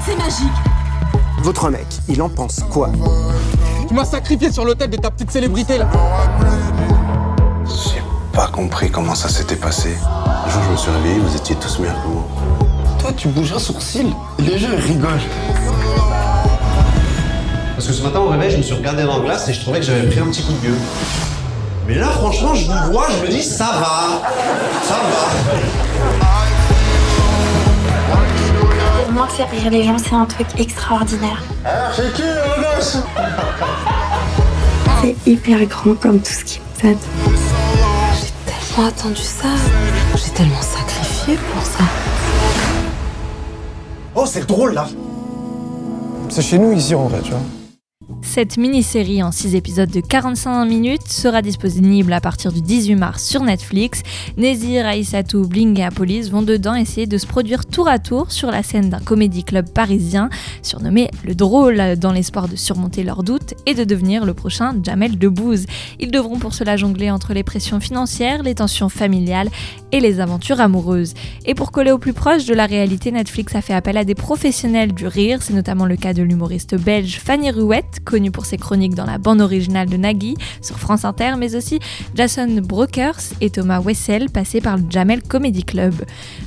C'est 0.04 0.18
magique. 0.18 0.48
Votre 1.44 1.70
mec, 1.70 1.86
il 2.10 2.20
en 2.24 2.30
pense 2.30 2.62
quoi 2.72 2.90
Tu 3.88 3.94
m'as 3.94 4.06
sacrifié 4.06 4.52
sur 4.52 4.66
l'hôtel 4.66 4.90
de 4.90 4.98
ta 4.98 5.12
petite 5.12 5.30
célébrité 5.30 5.78
là. 5.78 5.88
J'ai 7.68 8.02
pas 8.34 8.48
compris 8.48 8.90
comment 8.90 9.14
ça 9.14 9.30
s'était 9.30 9.58
passé. 9.58 9.96
Un 10.44 10.50
jour, 10.50 10.64
je 10.66 10.72
me 10.72 10.78
suis 10.78 10.90
réveillé, 10.90 11.20
vous 11.20 11.36
étiez 11.36 11.56
tous 11.58 11.78
meilleurs 11.78 12.02
que 12.02 12.08
moi. 12.08 12.28
Toi, 12.98 13.12
tu 13.16 13.28
bouges 13.28 13.54
un 13.54 13.60
sourcil. 13.60 14.08
Les 14.40 14.58
gens, 14.58 14.70
ils 14.74 14.80
rigolent. 14.80 15.20
Parce 17.82 17.90
que 17.90 17.98
ce 17.98 18.04
matin 18.04 18.20
au 18.20 18.28
réveil, 18.28 18.52
je 18.52 18.58
me 18.58 18.62
suis 18.62 18.76
regardé 18.76 19.02
dans 19.02 19.18
la 19.18 19.24
glace 19.24 19.50
et 19.50 19.54
je 19.54 19.62
trouvais 19.62 19.80
que 19.80 19.86
j'avais 19.88 20.08
pris 20.08 20.20
un 20.20 20.28
petit 20.28 20.44
coup 20.44 20.52
de 20.52 20.60
vieux. 20.60 20.78
Mais 21.88 21.96
là, 21.96 22.10
franchement, 22.10 22.54
je 22.54 22.68
vous 22.68 22.92
vois, 22.92 23.08
je 23.10 23.26
me 23.26 23.28
dis, 23.28 23.42
ça 23.42 23.72
va. 23.74 24.22
Ça 24.84 24.98
va. 25.02 25.32
Pour 29.04 29.12
moi, 29.14 29.28
faire 29.30 29.50
rire 29.50 29.72
les 29.72 29.84
gens, 29.84 29.98
c'est 29.98 30.14
un 30.14 30.26
truc 30.26 30.46
extraordinaire. 30.60 31.42
Alors, 31.66 31.92
c'est 31.96 32.14
qui, 32.14 32.22
le 32.22 32.62
gosse 32.62 32.98
C'est 35.02 35.16
hyper 35.26 35.66
grand 35.66 35.96
comme 35.96 36.20
tout 36.20 36.34
ce 36.34 36.44
qui 36.46 36.60
me 36.60 36.94
tâte. 36.94 37.04
J'ai 37.26 38.32
tellement 38.46 38.90
attendu 38.90 39.24
ça. 39.24 39.50
J'ai 40.24 40.32
tellement 40.34 40.62
sacrifié 40.62 41.36
pour 41.52 41.64
ça. 41.64 41.84
Oh, 44.14 44.26
c'est 44.28 44.46
drôle 44.46 44.76
là 44.76 44.88
C'est 46.30 46.44
chez 46.44 46.60
nous 46.60 46.74
ici 46.74 46.94
en 46.94 47.08
vrai, 47.08 47.22
tu 47.24 47.32
vois. 47.32 47.42
Cette 48.34 48.56
mini-série 48.56 49.22
en 49.24 49.34
6 49.34 49.56
épisodes 49.56 49.90
de 49.90 50.00
45 50.00 50.64
minutes 50.64 51.10
sera 51.10 51.42
disponible 51.42 52.14
à 52.14 52.22
partir 52.22 52.54
du 52.54 52.62
18 52.62 52.96
mars 52.96 53.26
sur 53.26 53.44
Netflix. 53.44 54.04
Nézir, 54.38 54.86
Aïssatou, 54.86 55.46
Bling 55.50 55.78
et 55.78 55.84
Apolis 55.84 56.30
vont 56.30 56.42
dedans 56.42 56.74
essayer 56.74 57.08
de 57.08 57.18
se 57.18 57.28
produire 57.28 57.66
tour 57.66 57.90
à 57.90 58.00
tour 58.00 58.32
sur 58.32 58.50
la 58.50 58.64
scène 58.64 58.90
d'un 58.90 59.02
comédie 59.02 59.44
club 59.44 59.70
parisien, 59.70 60.30
surnommé 60.62 61.10
Le 61.26 61.36
Drôle, 61.36 61.98
dans 61.98 62.14
l'espoir 62.14 62.48
de 62.48 62.56
surmonter 62.56 63.04
leurs 63.04 63.24
doutes 63.24 63.54
et 63.66 63.74
de 63.74 63.84
devenir 63.84 64.24
le 64.24 64.34
prochain 64.34 64.78
Jamel 64.82 65.20
Debbouze. 65.20 65.66
Ils 66.00 66.10
devront 66.10 66.40
pour 66.40 66.54
cela 66.54 66.78
jongler 66.78 67.12
entre 67.12 67.34
les 67.34 67.44
pressions 67.44 67.82
financières, 67.82 68.44
les 68.44 68.56
tensions 68.56 68.88
familiales 68.88 69.50
et 69.92 70.00
les 70.00 70.22
aventures 70.22 70.62
amoureuses. 70.62 71.16
Et 71.46 71.54
pour 71.54 71.74
coller 71.74 71.92
au 71.92 71.98
plus 71.98 72.14
proche 72.14 72.46
de 72.46 72.54
la 72.54 72.66
réalité, 72.66 73.12
Netflix 73.12 73.56
a 73.56 73.62
fait 73.62 73.74
appel 73.74 73.98
à 73.98 74.06
des 74.06 74.16
professionnels 74.16 74.94
du 74.94 75.06
rire, 75.06 75.42
c'est 75.42 75.54
notamment 75.54 75.86
le 75.86 75.98
cas 75.98 76.14
de 76.14 76.24
l'humoriste 76.24 76.76
belge 76.76 77.20
Fanny 77.20 77.52
Rouette, 77.52 78.00
pour 78.30 78.46
ses 78.46 78.58
chroniques 78.58 78.94
dans 78.94 79.06
la 79.06 79.18
bande 79.18 79.42
originale 79.42 79.90
de 79.90 79.98
Nagui 79.98 80.36
sur 80.62 80.78
France 80.78 81.06
Inter, 81.06 81.34
mais 81.40 81.56
aussi 81.56 81.80
Jason 82.14 82.62
Brokers 82.62 83.34
et 83.40 83.50
Thomas 83.50 83.80
Wessel, 83.80 84.30
passés 84.30 84.62
par 84.62 84.78
le 84.78 84.84
Jamel 84.90 85.24
Comedy 85.24 85.64
Club. 85.64 85.96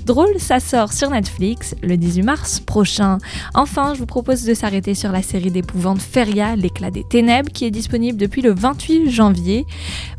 Drôle, 0.06 0.38
ça 0.38 0.60
sort 0.60 0.92
sur 0.92 1.10
Netflix 1.10 1.74
le 1.82 1.96
18 1.96 2.22
mars 2.22 2.60
prochain. 2.60 3.18
Enfin, 3.54 3.94
je 3.94 3.98
vous 3.98 4.06
propose 4.06 4.44
de 4.44 4.54
s'arrêter 4.54 4.94
sur 4.94 5.10
la 5.10 5.22
série 5.22 5.50
d'épouvante 5.50 6.00
Feria, 6.00 6.54
l'éclat 6.56 6.90
des 6.90 7.04
ténèbres, 7.04 7.50
qui 7.50 7.64
est 7.64 7.70
disponible 7.70 8.18
depuis 8.18 8.42
le 8.42 8.52
28 8.52 9.10
janvier. 9.10 9.66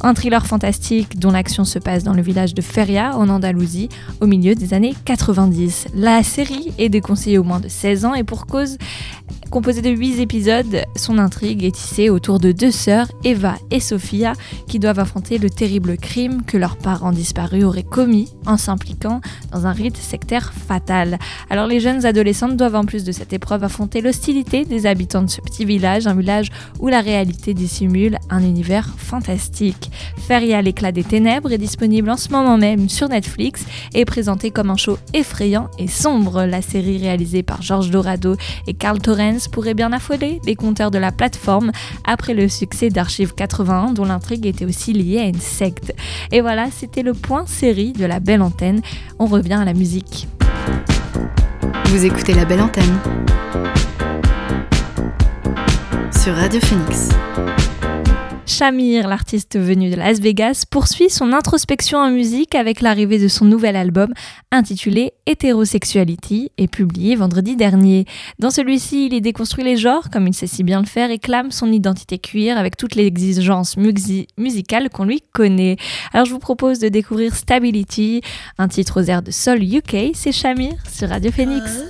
Un 0.02 0.14
thriller 0.14 0.46
fantastique 0.46 1.20
dont 1.20 1.32
l'action 1.32 1.64
se 1.66 1.80
passe 1.80 2.04
dans 2.04 2.14
le 2.14 2.22
village 2.22 2.54
de 2.54 2.62
Feria, 2.62 3.16
en 3.16 3.30
Andalousie, 3.30 3.90
au 4.22 4.26
milieu 4.26 4.56
des 4.56 4.74
années 4.74 4.96
90. 5.06 5.88
La 5.94 6.24
série 6.24 6.74
est 6.78 6.90
déconseillée 6.90 7.38
au 7.38 7.44
moins 7.44 7.60
de 7.60 7.68
16 7.68 8.06
ans 8.06 8.14
et 8.16 8.24
pour 8.24 8.48
cause, 8.48 8.78
composée 9.52 9.82
de 9.82 9.90
8 9.90 10.20
épisodes, 10.20 10.84
son 10.96 11.18
intrigue 11.18 11.45
est 11.52 11.76
tissée 11.76 12.10
autour 12.10 12.40
de 12.40 12.52
deux 12.52 12.72
sœurs, 12.72 13.08
Eva 13.24 13.56
et 13.72 13.80
Sophia, 13.80 14.34
qui 14.68 14.80
doivent 14.80 15.00
affronter 15.00 15.38
le 15.38 15.50
terrible 15.50 15.98
crime 15.98 16.44
que 16.44 16.58
leurs 16.58 16.78
parents 16.78 17.12
disparus 17.12 17.64
auraient 17.64 17.84
commis 17.84 18.30
en 18.46 18.58
s'impliquant 18.58 19.22
dans 19.52 19.68
un 19.68 19.72
rite 19.72 19.98
sectaire 19.98 20.54
fatal. 20.54 21.20
Alors 21.50 21.68
les 21.68 21.80
jeunes 21.80 22.06
adolescentes 22.06 22.58
doivent 22.58 22.76
en 22.76 22.86
plus 22.86 23.04
de 23.04 23.12
cette 23.12 23.34
épreuve 23.34 23.64
affronter 23.64 24.02
l'hostilité 24.02 24.66
des 24.66 24.86
habitants 24.88 25.22
de 25.22 25.30
ce 25.30 25.42
petit 25.42 25.66
village, 25.66 26.08
un 26.08 26.16
village 26.16 26.50
où 26.80 26.88
la 26.88 27.02
réalité 27.02 27.54
dissimule 27.54 28.18
un 28.30 28.42
univers 28.42 28.88
fantastique. 28.98 29.92
Feria 30.28 30.62
l'éclat 30.62 30.92
des 30.92 31.04
ténèbres 31.04 31.52
est 31.52 31.58
disponible 31.58 32.10
en 32.10 32.18
ce 32.18 32.30
moment 32.30 32.58
même 32.58 32.90
sur 32.90 33.10
Netflix 33.10 33.66
et 33.94 34.06
présenté 34.06 34.50
comme 34.50 34.72
un 34.72 34.78
show 34.78 34.98
effrayant 35.14 35.70
et 35.78 35.88
sombre. 35.88 36.46
La 36.46 36.62
série 36.62 36.98
réalisée 36.98 37.44
par 37.44 37.62
Georges 37.62 37.92
Dorado 37.92 38.36
et 38.68 38.74
Carl 38.74 39.00
Torrens 39.00 39.48
pourrait 39.52 39.74
bien 39.74 39.94
affoler 39.94 40.42
les 40.46 40.56
compteurs 40.56 40.92
de 40.92 40.98
la 40.98 41.12
plateforme 41.12 41.35
après 42.04 42.34
le 42.34 42.48
succès 42.50 42.90
d'Archive 42.90 43.34
81 43.34 43.94
dont 43.94 44.06
l'intrigue 44.06 44.46
était 44.46 44.66
aussi 44.66 44.94
liée 44.94 45.20
à 45.20 45.26
une 45.26 45.40
secte. 45.40 45.94
Et 46.32 46.42
voilà, 46.42 46.68
c'était 46.72 47.04
le 47.04 47.14
point 47.14 47.46
série 47.46 47.94
de 47.94 48.06
la 48.06 48.20
belle 48.20 48.42
antenne. 48.42 48.82
On 49.20 49.26
revient 49.26 49.54
à 49.54 49.66
la 49.66 49.74
musique. 49.74 50.28
Vous 51.86 52.06
écoutez 52.06 52.34
la 52.34 52.46
belle 52.46 52.62
antenne 52.62 53.00
sur 56.12 56.36
Radio 56.36 56.60
Phoenix. 56.60 57.10
Shamir, 58.46 59.08
l'artiste 59.08 59.58
venu 59.58 59.90
de 59.90 59.96
Las 59.96 60.20
Vegas, 60.20 60.66
poursuit 60.70 61.10
son 61.10 61.34
introspection 61.34 61.98
en 61.98 62.12
musique 62.12 62.54
avec 62.54 62.82
l'arrivée 62.82 63.18
de 63.18 63.28
son 63.28 63.46
nouvel 63.46 63.76
album 63.76 64.14
intitulé 64.52 65.14
Heterosexuality 65.26 66.52
et 66.58 66.68
publié 66.68 67.16
vendredi 67.16 67.56
dernier. 67.56 68.06
Dans 68.38 68.52
celui-ci, 68.52 69.08
il 69.08 69.14
y 69.14 69.22
déconstruit 69.22 69.64
les 69.64 69.78
genres 69.78 70.10
comme 70.12 70.28
il 70.28 70.34
sait 70.34 70.48
si 70.48 70.64
bien 70.64 70.80
le 70.80 70.86
faire 70.86 71.10
et 71.10 71.18
clame 71.18 71.52
son 71.52 71.72
identité 71.72 72.20
queer 72.20 72.58
avec 72.58 72.78
toutes 72.78 72.96
les 72.96 73.06
exigences 73.06 73.78
musicales 73.78 74.90
qu'on 74.90 75.06
lui 75.06 75.22
connaît. 75.34 75.78
Alors 76.14 76.26
je 76.26 76.32
vous 76.32 76.40
propose 76.40 76.78
de 76.80 76.88
découvrir 76.88 77.36
Stability, 77.36 78.22
un 78.60 78.68
titre 78.68 79.02
aux 79.02 79.06
airs 79.06 79.24
de 79.24 79.32
Soul 79.32 79.64
UK, 79.64 80.12
c'est 80.14 80.32
Shamir 80.32 80.74
sur 80.92 81.10
Radio 81.10 81.32
Phoenix. 81.32 81.88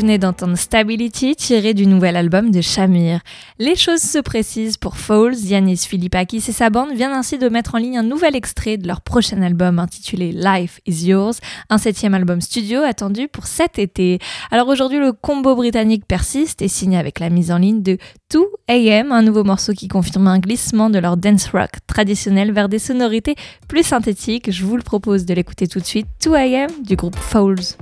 D'entendre 0.00 0.56
Stability 0.56 1.36
tiré 1.36 1.74
du 1.74 1.86
nouvel 1.86 2.16
album 2.16 2.50
de 2.50 2.62
Shamir. 2.62 3.20
Les 3.58 3.76
choses 3.76 4.00
se 4.00 4.18
précisent 4.18 4.78
pour 4.78 4.96
Falls, 4.96 5.36
Yanis 5.36 5.84
Philippakis 5.86 6.42
et 6.48 6.52
sa 6.52 6.70
bande 6.70 6.92
viennent 6.94 7.12
ainsi 7.12 7.36
de 7.36 7.50
mettre 7.50 7.74
en 7.74 7.78
ligne 7.78 7.98
un 7.98 8.02
nouvel 8.02 8.34
extrait 8.34 8.78
de 8.78 8.88
leur 8.88 9.02
prochain 9.02 9.42
album 9.42 9.78
intitulé 9.78 10.32
Life 10.32 10.80
is 10.86 11.06
Yours, 11.06 11.34
un 11.68 11.76
septième 11.76 12.14
album 12.14 12.40
studio 12.40 12.80
attendu 12.80 13.28
pour 13.28 13.46
cet 13.46 13.78
été. 13.78 14.18
Alors 14.50 14.68
aujourd'hui 14.68 14.98
le 14.98 15.12
combo 15.12 15.54
britannique 15.54 16.06
persiste 16.06 16.62
et 16.62 16.68
signe 16.68 16.96
avec 16.96 17.20
la 17.20 17.28
mise 17.28 17.50
en 17.50 17.58
ligne 17.58 17.82
de 17.82 17.98
2 18.32 18.40
AM, 18.68 19.12
un 19.12 19.22
nouveau 19.22 19.44
morceau 19.44 19.74
qui 19.74 19.88
confirme 19.88 20.28
un 20.28 20.38
glissement 20.38 20.88
de 20.88 20.98
leur 20.98 21.18
dance 21.18 21.48
rock 21.48 21.72
traditionnel 21.86 22.52
vers 22.52 22.70
des 22.70 22.78
sonorités 22.78 23.34
plus 23.68 23.82
synthétiques. 23.82 24.50
Je 24.50 24.64
vous 24.64 24.78
le 24.78 24.82
propose 24.82 25.26
de 25.26 25.34
l'écouter 25.34 25.68
tout 25.68 25.80
de 25.80 25.84
suite, 25.84 26.06
2 26.24 26.34
AM 26.34 26.70
du 26.82 26.96
groupe 26.96 27.16
Falls. 27.16 27.76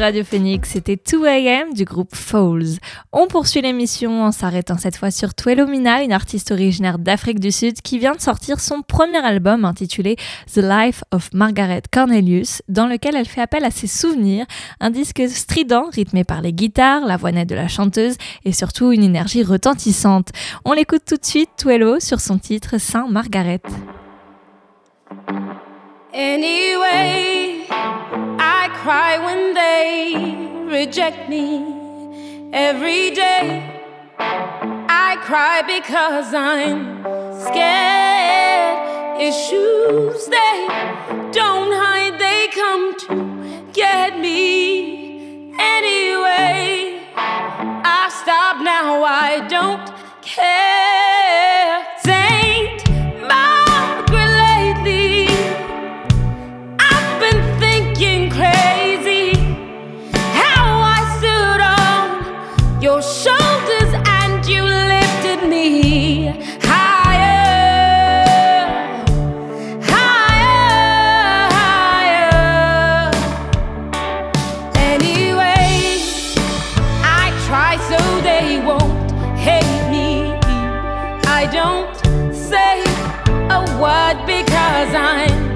Radio 0.00 0.24
Phoenix, 0.24 0.70
c'était 0.70 0.96
2AM 0.96 1.74
du 1.74 1.84
groupe 1.84 2.14
Falls. 2.14 2.78
On 3.12 3.26
poursuit 3.26 3.60
l'émission 3.60 4.22
en 4.22 4.32
s'arrêtant 4.32 4.78
cette 4.78 4.96
fois 4.96 5.10
sur 5.10 5.34
Twelomina, 5.34 6.02
une 6.02 6.12
artiste 6.12 6.52
originaire 6.52 6.98
d'Afrique 6.98 7.38
du 7.38 7.52
Sud 7.52 7.82
qui 7.82 7.98
vient 7.98 8.14
de 8.14 8.20
sortir 8.20 8.60
son 8.60 8.80
premier 8.80 9.18
album 9.18 9.66
intitulé 9.66 10.16
The 10.54 10.62
Life 10.62 11.04
of 11.12 11.28
Margaret 11.34 11.82
Cornelius, 11.92 12.62
dans 12.68 12.86
lequel 12.86 13.14
elle 13.14 13.28
fait 13.28 13.42
appel 13.42 13.62
à 13.62 13.70
ses 13.70 13.86
souvenirs, 13.86 14.46
un 14.80 14.88
disque 14.88 15.22
strident 15.28 15.90
rythmé 15.92 16.24
par 16.24 16.40
les 16.40 16.54
guitares, 16.54 17.04
la 17.04 17.18
voix 17.18 17.32
nette 17.32 17.50
de 17.50 17.54
la 17.54 17.68
chanteuse 17.68 18.16
et 18.46 18.52
surtout 18.52 18.92
une 18.92 19.04
énergie 19.04 19.42
retentissante. 19.42 20.30
On 20.64 20.72
l'écoute 20.72 21.02
tout 21.06 21.16
de 21.16 21.26
suite, 21.26 21.50
Twello, 21.58 22.00
sur 22.00 22.20
son 22.20 22.38
titre 22.38 22.78
Saint 22.78 23.06
Margaret. 23.08 23.60
Anyway, 26.12 27.66
I 27.70 28.68
cry 28.82 29.16
when 29.18 29.54
they 29.54 30.66
reject 30.66 31.28
me 31.28 32.50
every 32.52 33.12
day. 33.12 33.62
I 34.18 35.16
cry 35.22 35.62
because 35.62 36.34
I'm 36.34 37.02
scared. 37.40 39.20
Issues 39.20 40.26
they 40.26 40.66
don't 41.30 41.72
hide, 41.72 42.18
they 42.18 42.48
come 42.48 42.98
to 43.06 43.70
get 43.72 44.18
me. 44.18 45.52
Anyway, 45.60 47.06
I 47.14 48.08
stop 48.20 48.60
now, 48.64 49.04
I 49.04 49.46
don't 49.46 49.88
care. 50.22 51.86
Saint 52.02 52.79
so 77.90 78.20
they 78.20 78.62
won't 78.64 79.10
hate 79.36 79.90
me. 79.90 80.32
I 81.38 81.42
don't 81.50 81.92
say 82.32 82.84
a 83.50 83.60
word 83.82 84.16
because 84.26 84.94
I'm 84.94 85.49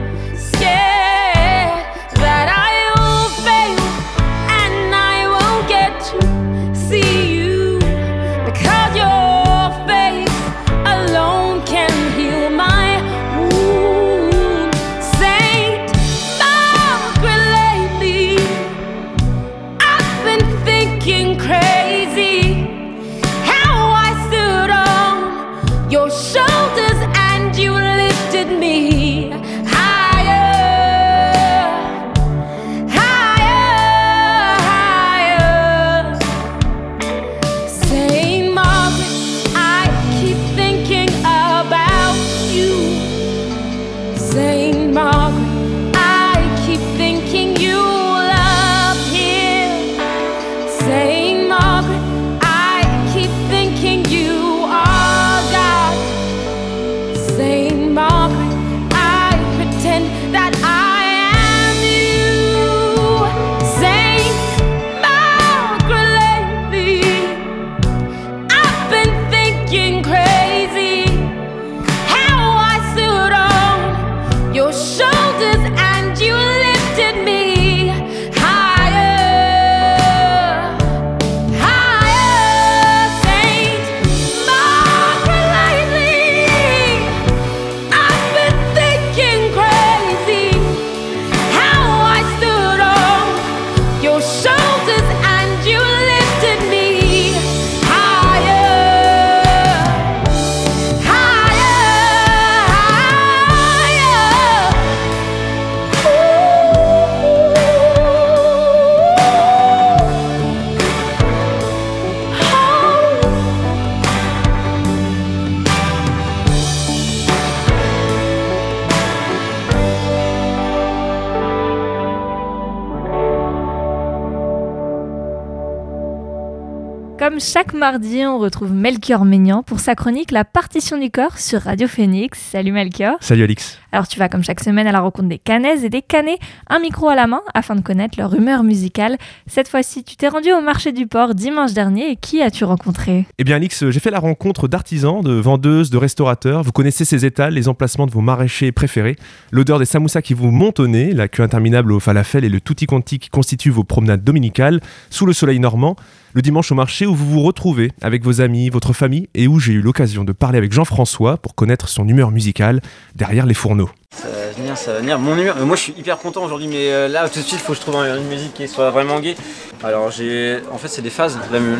chaque 127.44 127.74
mardi, 127.74 128.24
on 128.24 128.38
retrouve 128.38 128.72
Melchior 128.72 129.26
Maignan 129.26 129.62
pour 129.62 129.78
sa 129.78 129.94
chronique 129.94 130.30
La 130.30 130.46
partition 130.46 130.96
du 130.96 131.10
corps 131.10 131.38
sur 131.38 131.60
Radio 131.60 131.86
Phoenix. 131.86 132.38
Salut 132.40 132.72
Melchior. 132.72 133.16
Salut 133.20 133.42
Alix. 133.42 133.78
Alors 133.92 134.08
tu 134.08 134.18
vas 134.18 134.30
comme 134.30 134.42
chaque 134.42 134.60
semaine 134.60 134.86
à 134.86 134.92
la 134.92 135.00
rencontre 135.00 135.28
des 135.28 135.38
canaises 135.38 135.84
et 135.84 135.90
des 135.90 136.00
canets, 136.00 136.38
un 136.68 136.78
micro 136.78 137.08
à 137.08 137.14
la 137.14 137.26
main 137.26 137.42
afin 137.52 137.76
de 137.76 137.82
connaître 137.82 138.18
leur 138.18 138.34
humeur 138.34 138.62
musicale. 138.62 139.18
Cette 139.46 139.68
fois-ci, 139.68 140.04
tu 140.04 140.16
t'es 140.16 140.28
rendu 140.28 140.52
au 140.52 140.62
marché 140.62 140.92
du 140.92 141.06
port 141.06 141.34
dimanche 141.34 141.74
dernier 141.74 142.12
et 142.12 142.16
qui 142.16 142.40
as-tu 142.40 142.64
rencontré? 142.64 143.26
Eh 143.36 143.44
bien 143.44 143.56
Alix, 143.56 143.90
j'ai 143.90 144.00
fait 144.00 144.10
la 144.10 144.20
rencontre 144.20 144.66
d'artisans, 144.66 145.20
de 145.20 145.34
vendeuses, 145.34 145.90
de 145.90 145.98
restaurateurs. 145.98 146.62
Vous 146.62 146.72
connaissez 146.72 147.04
ces 147.04 147.26
étals, 147.26 147.52
les 147.52 147.68
emplacements 147.68 148.06
de 148.06 148.12
vos 148.12 148.22
maraîchers 148.22 148.72
préférés, 148.72 149.16
l'odeur 149.52 149.78
des 149.78 149.84
samoussas 149.84 150.22
qui 150.22 150.32
vous 150.32 150.50
monte 150.50 150.80
au 150.80 150.86
nez, 150.86 151.12
la 151.12 151.28
queue 151.28 151.42
interminable 151.42 151.92
au 151.92 152.00
falafel 152.00 152.42
et 152.44 152.48
le 152.48 152.62
tutti 152.62 152.86
quanti 152.86 153.18
qui 153.18 153.28
constituent 153.28 153.70
vos 153.70 153.84
promenades 153.84 154.24
dominicales 154.24 154.80
sous 155.10 155.26
le 155.26 155.34
soleil 155.34 155.60
normand. 155.60 155.94
Le 156.36 156.42
dimanche 156.42 156.72
au 156.72 156.74
marché 156.74 157.06
où 157.06 157.14
vous 157.14 157.30
vous 157.30 157.42
retrouvez 157.42 157.92
avec 158.02 158.24
vos 158.24 158.40
amis, 158.40 158.68
votre 158.68 158.92
famille 158.92 159.28
et 159.36 159.46
où 159.46 159.60
j'ai 159.60 159.72
eu 159.72 159.80
l'occasion 159.80 160.24
de 160.24 160.32
parler 160.32 160.58
avec 160.58 160.72
Jean-François 160.72 161.36
pour 161.36 161.54
connaître 161.54 161.88
son 161.88 162.08
humeur 162.08 162.32
musicale 162.32 162.80
derrière 163.14 163.46
les 163.46 163.54
fourneaux. 163.54 163.88
Ça 164.10 164.26
va 164.28 164.50
venir, 164.60 164.76
ça 164.76 164.94
va 164.94 164.98
venir. 164.98 165.18
Mon 165.20 165.38
humeur, 165.38 165.56
moi 165.64 165.76
je 165.76 165.82
suis 165.82 165.94
hyper 165.96 166.18
content 166.18 166.44
aujourd'hui, 166.44 166.66
mais 166.66 166.90
euh, 166.92 167.06
là 167.06 167.28
tout 167.28 167.38
de 167.38 167.44
suite 167.44 167.60
il 167.60 167.64
faut 167.64 167.72
que 167.72 167.78
je 167.78 167.82
trouve 167.82 167.94
un- 167.96 168.16
une 168.18 168.26
musique 168.26 168.52
qui 168.52 168.66
soit 168.66 168.90
vraiment 168.90 169.20
gaie. 169.20 169.36
Alors 169.84 170.10
j'ai, 170.10 170.58
en 170.72 170.78
fait 170.78 170.88
c'est 170.88 171.02
des 171.02 171.10
phases. 171.10 171.38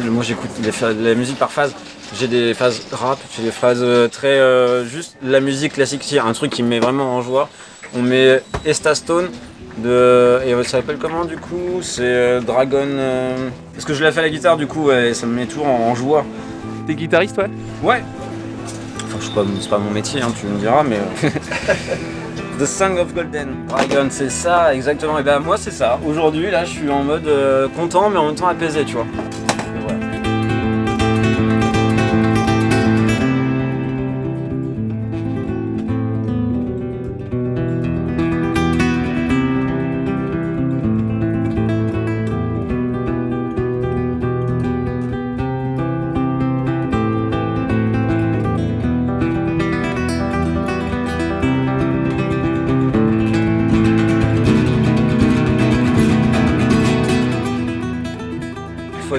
Moi 0.09 0.23
j'écoute 0.23 0.51
la 1.01 1.15
musique 1.17 1.37
par 1.39 1.51
phase. 1.51 1.75
J'ai 2.17 2.29
des 2.29 2.55
phases 2.55 2.83
rap, 2.93 3.19
j'ai 3.37 3.43
des 3.43 3.51
phases 3.51 3.81
euh, 3.83 4.07
très 4.07 4.39
euh, 4.39 4.85
juste 4.87 5.17
la 5.21 5.41
musique 5.41 5.73
classique, 5.73 6.15
un 6.25 6.33
truc 6.33 6.53
qui 6.53 6.63
me 6.63 6.69
met 6.69 6.79
vraiment 6.79 7.17
en 7.17 7.23
joie. 7.23 7.49
On 7.97 8.03
met 8.03 8.41
Esta 8.65 8.95
Stone 8.95 9.31
de 9.79 10.41
et 10.47 10.53
euh, 10.55 10.63
ça 10.63 10.79
s'appelle 10.79 10.99
comment 11.01 11.25
du 11.25 11.37
coup? 11.37 11.81
C'est 11.83 12.03
euh, 12.05 12.41
Dragon. 12.41 12.79
euh, 12.85 13.49
Parce 13.75 13.85
que 13.85 13.95
je 13.95 14.05
l'ai 14.05 14.13
fait 14.13 14.21
à 14.21 14.23
la 14.25 14.31
guitare 14.31 14.57
du 14.57 14.67
coup, 14.67 14.87
ouais, 14.87 15.15
ça 15.15 15.27
me 15.27 15.33
met 15.35 15.47
toujours 15.47 15.67
en, 15.67 15.91
en 15.91 15.95
joie. 15.95 16.25
T'es 16.87 16.95
guitariste 16.95 17.37
ouais? 17.39 17.49
Ouais. 17.83 18.03
Enfin, 19.07 19.17
je 19.21 19.27
sais 19.27 19.33
pas, 19.35 19.45
c'est 19.61 19.71
pas 19.71 19.79
mon 19.79 19.91
métier, 19.91 20.21
hein, 20.21 20.33
tu 20.39 20.47
me 20.47 20.59
diras, 20.59 20.83
mais. 20.83 20.99
The 22.59 22.67
Song 22.67 22.99
of 22.99 23.13
Golden 23.13 23.49
Dragon, 23.69 24.07
c'est 24.11 24.31
ça, 24.31 24.73
exactement. 24.75 25.19
Et 25.19 25.25
ben 25.25 25.41
moi, 25.41 25.57
c'est 25.57 25.73
ça. 25.73 25.99
Aujourd'hui, 26.07 26.53
là, 26.53 26.65
je 26.65 26.71
suis 26.71 26.89
en 26.89 27.03
mode 27.03 27.27
euh, 27.27 27.67
content, 27.69 28.09
mais 28.11 28.19
en 28.19 28.27
même 28.27 28.37
temps 28.37 28.47
apaisé, 28.47 28.85
tu 28.85 28.95
vois. 28.95 29.07
Et 29.07 29.81
voilà. 29.81 29.99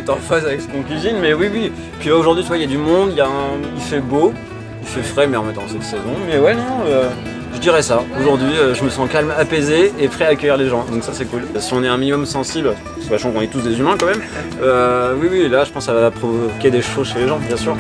En 0.10 0.18
phase 0.18 0.46
avec 0.46 0.62
ce 0.62 0.68
qu'on 0.68 0.82
cuisine, 0.84 1.18
mais 1.22 1.34
oui, 1.34 1.50
oui. 1.52 1.72
Puis 2.00 2.12
aujourd'hui, 2.12 2.44
tu 2.44 2.48
vois, 2.48 2.58
il 2.58 2.62
y 2.62 2.66
a 2.66 2.68
du 2.68 2.78
monde, 2.78 3.10
il, 3.12 3.18
y 3.18 3.22
a 3.22 3.28
il 3.76 3.82
fait 3.82 4.00
beau, 4.00 4.34
il 4.82 4.88
fait 4.88 5.02
frais, 5.02 5.28
mais 5.28 5.38
en 5.38 5.44
même 5.44 5.54
temps, 5.54 5.64
c'est 5.68 5.78
de 5.80 5.84
saison. 5.84 6.04
Mais 6.28 6.38
ouais, 6.38 6.54
non, 6.54 6.84
euh, 6.88 7.10
je 7.54 7.60
dirais 7.60 7.82
ça. 7.82 8.04
Aujourd'hui, 8.20 8.52
euh, 8.58 8.74
je 8.74 8.84
me 8.84 8.90
sens 8.90 9.10
calme, 9.10 9.34
apaisé 9.38 9.94
et 10.00 10.08
prêt 10.08 10.26
à 10.26 10.30
accueillir 10.30 10.58
les 10.58 10.68
gens. 10.68 10.86
Donc 10.92 11.04
ça, 11.04 11.12
c'est 11.14 11.26
cool. 11.26 11.44
Si 11.60 11.74
on 11.74 11.84
est 11.84 11.88
un 11.88 11.98
minimum 11.98 12.26
sensible, 12.26 12.74
vachement 13.10 13.32
qu'on 13.32 13.42
est 13.42 13.48
tous 13.48 13.62
des 13.62 13.80
humains 13.80 13.96
quand 14.00 14.08
même. 14.08 14.22
euh, 14.62 15.14
oui, 15.20 15.28
oui, 15.32 15.50
là, 15.50 15.64
je 15.64 15.72
pense 15.72 15.86
que 15.86 15.92
ça 15.92 16.00
va 16.00 16.12
provoquer 16.12 16.72
des 16.72 16.82
choses 16.82 17.08
chez 17.12 17.20
les 17.20 17.28
gens, 17.28 17.40
bien 17.40 17.58
sûr. 17.58 17.76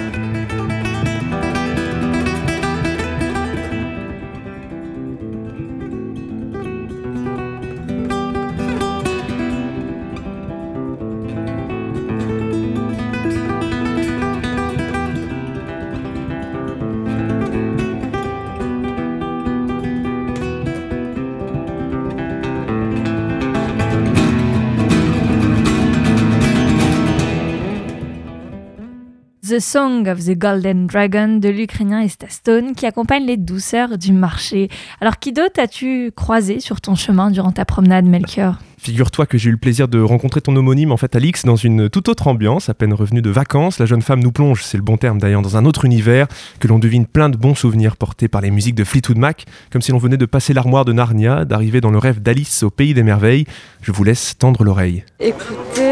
The 29.56 29.62
Song 29.62 30.10
of 30.10 30.26
the 30.26 30.38
Golden 30.38 30.86
Dragon 30.86 31.38
de 31.38 31.48
l'Ukrainien 31.48 32.02
Esta 32.02 32.28
Stone 32.28 32.76
qui 32.76 32.86
accompagne 32.86 33.26
les 33.26 33.38
douceurs 33.38 33.98
du 33.98 34.12
marché. 34.12 34.68
Alors, 35.00 35.18
qui 35.18 35.32
d'autre 35.32 35.62
as-tu 35.62 36.12
croisé 36.14 36.60
sur 36.60 36.82
ton 36.82 36.96
chemin 36.96 37.32
durant 37.32 37.54
ta 37.54 37.64
promenade, 37.64 38.04
Melchior? 38.04 38.56
Figure-toi 38.78 39.26
que 39.26 39.38
j'ai 39.38 39.48
eu 39.48 39.54
le 39.54 39.58
plaisir 39.58 39.88
de 39.88 40.02
rencontrer 40.02 40.42
ton 40.42 40.54
homonyme, 40.58 40.92
en 40.92 40.98
fait, 40.98 41.16
Alix, 41.16 41.46
dans 41.46 41.56
une 41.56 41.90
toute 41.90 42.10
autre 42.10 42.28
ambiance. 42.28 42.68
À 42.68 42.74
peine 42.74 42.94
revenue 42.94 43.22
de 43.22 43.30
vacances, 43.30 43.80
la 43.80 43.86
jeune 43.86 44.02
femme 44.02 44.20
nous 44.20 44.34
plonge, 44.34 44.62
c'est 44.62 44.78
le 44.78 44.84
bon 44.84 44.98
terme 44.98 45.20
d'ailleurs, 45.20 45.42
dans 45.42 45.56
un 45.56 45.64
autre 45.64 45.86
univers 45.86 46.28
que 46.60 46.68
l'on 46.68 46.78
devine 46.78 47.06
plein 47.06 47.30
de 47.30 47.38
bons 47.38 47.56
souvenirs 47.56 47.96
portés 47.96 48.28
par 48.28 48.42
les 48.42 48.52
musiques 48.52 48.76
de 48.76 48.84
Fleetwood 48.84 49.18
Mac, 49.18 49.46
comme 49.72 49.82
si 49.82 49.94
l'on 49.94 50.00
venait 50.00 50.18
de 50.18 50.26
passer 50.26 50.54
l'armoire 50.54 50.84
de 50.84 50.92
Narnia, 50.92 51.46
d'arriver 51.46 51.80
dans 51.80 51.92
le 51.92 51.98
rêve 51.98 52.22
d'Alice 52.22 52.64
au 52.64 52.70
pays 52.70 52.94
des 52.94 53.04
merveilles. 53.04 53.46
Je 53.82 53.94
vous 53.94 54.04
laisse 54.04 54.38
tendre 54.38 54.66
l'oreille. 54.66 55.06
Écoutez, 55.22 55.85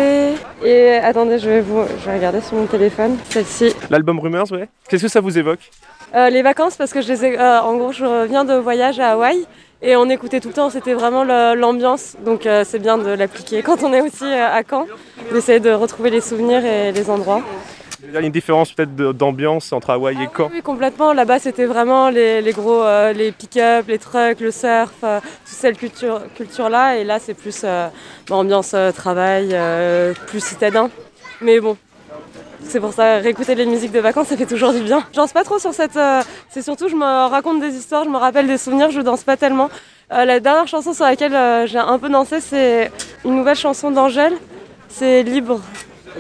et 0.64 0.96
attendez, 0.96 1.40
je 1.40 1.50
vais, 1.50 1.62
vous, 1.62 1.84
je 2.00 2.06
vais 2.10 2.16
regarder 2.16 2.42
sur 2.42 2.56
mon 2.56 2.66
téléphone. 2.66 3.18
Celle-ci. 3.30 3.74
L'album 3.90 4.20
Rumors, 4.20 4.52
ouais. 4.52 4.68
Qu'est-ce 4.90 5.04
que 5.04 5.08
ça 5.10 5.20
vous 5.22 5.38
évoque 5.38 5.60
Euh, 6.16 6.30
les 6.30 6.42
vacances, 6.42 6.76
parce 6.76 6.94
que 6.94 7.02
je 7.02 7.08
les 7.10 7.26
ai, 7.26 7.40
euh, 7.40 7.62
en 7.62 7.76
gros, 7.76 7.92
je 7.92 8.06
reviens 8.06 8.46
de 8.46 8.54
voyage 8.56 9.00
à 9.00 9.12
Hawaï 9.12 9.46
et 9.82 9.96
on 9.96 10.10
écoutait 10.10 10.40
tout 10.40 10.48
le 10.50 10.54
temps, 10.54 10.70
c'était 10.70 10.94
vraiment 10.94 11.24
l'ambiance. 11.56 12.16
Donc 12.26 12.46
euh, 12.46 12.64
c'est 12.66 12.80
bien 12.80 12.98
de 12.98 13.10
l'appliquer 13.12 13.62
quand 13.64 13.84
on 13.84 13.92
est 13.94 14.02
aussi 14.02 14.26
à 14.26 14.62
Caen, 14.68 14.86
d'essayer 15.32 15.60
de 15.60 15.72
retrouver 15.72 16.10
les 16.10 16.22
souvenirs 16.22 16.64
et 16.66 16.92
les 16.92 17.10
endroits. 17.10 17.42
Il 18.06 18.14
y 18.14 18.18
a 18.18 18.22
une 18.22 18.32
différence 18.32 18.72
peut-être 18.74 18.96
d'ambiance 18.96 19.72
entre 19.72 19.92
Hawaï 19.92 20.16
et 20.22 20.28
Caen. 20.36 20.50
Oui, 20.54 20.62
complètement. 20.62 21.14
Là-bas, 21.14 21.40
c'était 21.40 21.66
vraiment 21.66 22.10
les, 22.10 22.42
les 22.42 22.52
gros, 22.52 22.84
euh, 22.84 23.14
les 23.14 23.32
pick-up, 23.32 23.86
les 23.88 23.98
trucks, 23.98 24.40
le 24.40 24.52
surf, 24.52 24.92
euh, 25.04 25.20
toute 25.22 25.30
cette 25.48 25.78
culture, 25.78 26.22
culture-là. 26.36 26.98
Et 26.98 27.04
là, 27.06 27.20
c'est 27.20 27.34
plus 27.34 27.62
euh, 27.64 27.88
ambiance 28.30 28.72
euh, 28.74 28.92
travail, 28.92 29.56
plus 30.28 30.44
citadin. 30.44 30.90
Mais 31.42 31.60
bon, 31.60 31.78
c'est 32.66 32.80
pour 32.80 32.94
ça, 32.94 33.18
réécouter 33.18 33.56
les 33.56 33.66
musiques 33.66 33.92
de 33.92 34.00
vacances, 34.00 34.28
ça 34.28 34.38
fait 34.38 34.46
toujours 34.46 34.74
du 34.74 34.82
bien. 34.82 35.04
Je 35.12 35.18
danse 35.18 35.34
pas 35.34 35.44
trop 35.44 35.60
sur 35.60 35.74
cette. 35.74 35.98
euh, 35.98 36.22
c'est 36.50 36.62
surtout, 36.62 36.88
je 36.88 36.96
me 36.96 37.28
raconte 37.30 37.60
des 37.62 37.76
histoires, 37.76 38.04
je 38.04 38.10
me 38.10 38.18
rappelle 38.18 38.48
des 38.48 38.58
souvenirs, 38.58 38.92
je 38.92 39.02
danse 39.02 39.24
pas 39.24 39.38
tellement. 39.38 39.70
Euh, 40.12 40.26
la 40.26 40.40
dernière 40.40 40.68
chanson 40.68 40.94
sur 40.94 41.06
laquelle 41.06 41.36
euh, 41.36 41.66
j'ai 41.68 41.80
un 41.80 42.00
peu 42.00 42.10
dansé, 42.10 42.40
c'est 42.42 42.92
une 43.26 43.36
nouvelle 43.36 43.56
chanson 43.56 43.92
d'Angèle. 43.92 44.34
C'est 44.90 45.24
Libre, 45.24 45.60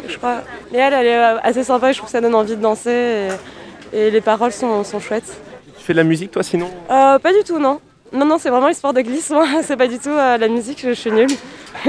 je 0.08 0.18
crois. 0.18 0.42
Et 0.74 0.78
elle, 0.78 0.94
elle 0.94 1.06
est 1.08 1.16
assez 1.44 1.64
sympa 1.64 1.90
et 1.90 1.94
je 1.94 1.98
trouve 2.00 2.08
que 2.08 2.12
ça 2.12 2.22
donne 2.22 2.36
envie 2.36 2.56
de 2.56 2.62
danser. 2.62 3.28
Et, 3.94 3.98
et 4.08 4.12
les 4.12 4.22
paroles 4.22 4.52
sont, 4.52 4.84
sont 4.84 5.00
chouettes. 5.00 5.40
Tu 5.78 5.84
fais 5.86 5.94
de 5.94 5.98
la 5.98 6.04
musique 6.04 6.32
toi 6.32 6.44
sinon 6.44 6.70
Euh, 6.90 7.20
pas 7.20 7.32
du 7.32 7.44
tout, 7.46 7.60
non. 7.60 7.80
Non, 8.12 8.26
non, 8.26 8.38
c'est 8.38 8.50
vraiment 8.50 8.68
les 8.68 8.74
sports 8.76 8.94
de 8.94 9.02
glisse, 9.02 9.32
moi. 9.32 9.48
C'est 9.64 9.76
pas 9.78 9.88
du 9.88 9.98
tout 9.98 10.10
euh, 10.10 10.38
la 10.38 10.48
musique, 10.48 10.80
je, 10.82 10.90
je 10.90 10.94
suis 10.94 11.12
nulle. 11.12 11.30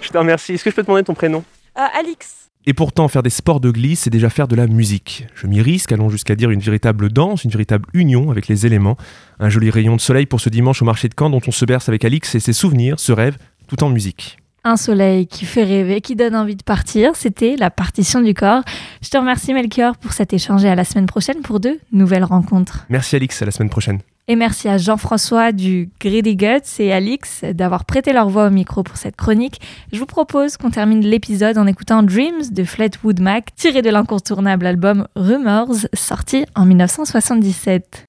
Je 0.00 0.08
te 0.08 0.18
remercie. 0.18 0.54
Est-ce 0.54 0.64
que 0.64 0.70
je 0.70 0.74
peux 0.74 0.82
te 0.82 0.88
demander 0.88 1.04
ton 1.04 1.14
prénom? 1.14 1.44
Euh, 1.78 1.82
Alix. 1.98 2.48
Et 2.66 2.74
pourtant, 2.74 3.08
faire 3.08 3.22
des 3.22 3.30
sports 3.30 3.60
de 3.60 3.70
glisse, 3.70 4.00
c'est 4.00 4.10
déjà 4.10 4.28
faire 4.28 4.46
de 4.48 4.54
la 4.56 4.66
musique. 4.66 5.26
Je 5.34 5.46
m'y 5.46 5.60
risque, 5.62 5.90
allons 5.92 6.10
jusqu'à 6.10 6.34
dire 6.36 6.50
une 6.50 6.60
véritable 6.60 7.10
danse, 7.10 7.44
une 7.44 7.50
véritable 7.50 7.86
union 7.92 8.30
avec 8.30 8.48
les 8.48 8.66
éléments. 8.66 8.96
Un 9.40 9.48
joli 9.48 9.70
rayon 9.70 9.96
de 9.96 10.00
soleil 10.00 10.26
pour 10.26 10.40
ce 10.40 10.48
dimanche 10.48 10.82
au 10.82 10.84
marché 10.84 11.08
de 11.08 11.14
Caen 11.18 11.30
dont 11.30 11.40
on 11.46 11.50
se 11.52 11.64
berce 11.64 11.88
avec 11.88 12.04
Alix 12.04 12.34
et 12.34 12.40
ses 12.40 12.52
souvenirs, 12.52 12.98
ce 12.98 13.12
rêve, 13.12 13.36
tout 13.68 13.82
en 13.82 13.88
musique. 13.88 14.38
Un 14.64 14.76
soleil 14.76 15.26
qui 15.26 15.44
fait 15.44 15.64
rêver, 15.64 16.00
qui 16.00 16.14
donne 16.14 16.36
envie 16.36 16.54
de 16.54 16.62
partir, 16.62 17.16
c'était 17.16 17.56
la 17.56 17.68
partition 17.68 18.20
du 18.20 18.32
corps. 18.32 18.62
Je 19.02 19.08
te 19.08 19.16
remercie 19.16 19.52
Melchior 19.52 19.96
pour 19.96 20.12
cet 20.12 20.32
échange 20.32 20.64
et 20.64 20.68
à 20.68 20.76
la 20.76 20.84
semaine 20.84 21.06
prochaine 21.06 21.40
pour 21.42 21.58
de 21.58 21.80
nouvelles 21.90 22.22
rencontres. 22.22 22.86
Merci 22.88 23.16
Alix, 23.16 23.42
à 23.42 23.46
la 23.46 23.50
semaine 23.50 23.70
prochaine. 23.70 23.98
Et 24.28 24.36
merci 24.36 24.68
à 24.68 24.78
Jean-François 24.78 25.50
du 25.50 25.90
Greedy 26.00 26.36
Guts 26.36 26.78
et 26.78 26.92
Alix 26.92 27.42
d'avoir 27.42 27.84
prêté 27.84 28.12
leur 28.12 28.28
voix 28.28 28.46
au 28.46 28.50
micro 28.50 28.84
pour 28.84 28.96
cette 28.96 29.16
chronique. 29.16 29.60
Je 29.92 29.98
vous 29.98 30.06
propose 30.06 30.56
qu'on 30.56 30.70
termine 30.70 31.00
l'épisode 31.00 31.58
en 31.58 31.66
écoutant 31.66 32.04
Dreams 32.04 32.52
de 32.52 32.62
Fleetwood 32.62 33.18
Mac, 33.18 33.52
tiré 33.56 33.82
de 33.82 33.90
l'incontournable 33.90 34.66
album 34.66 35.08
Rumors, 35.16 35.86
sorti 35.92 36.46
en 36.54 36.66
1977. 36.66 38.04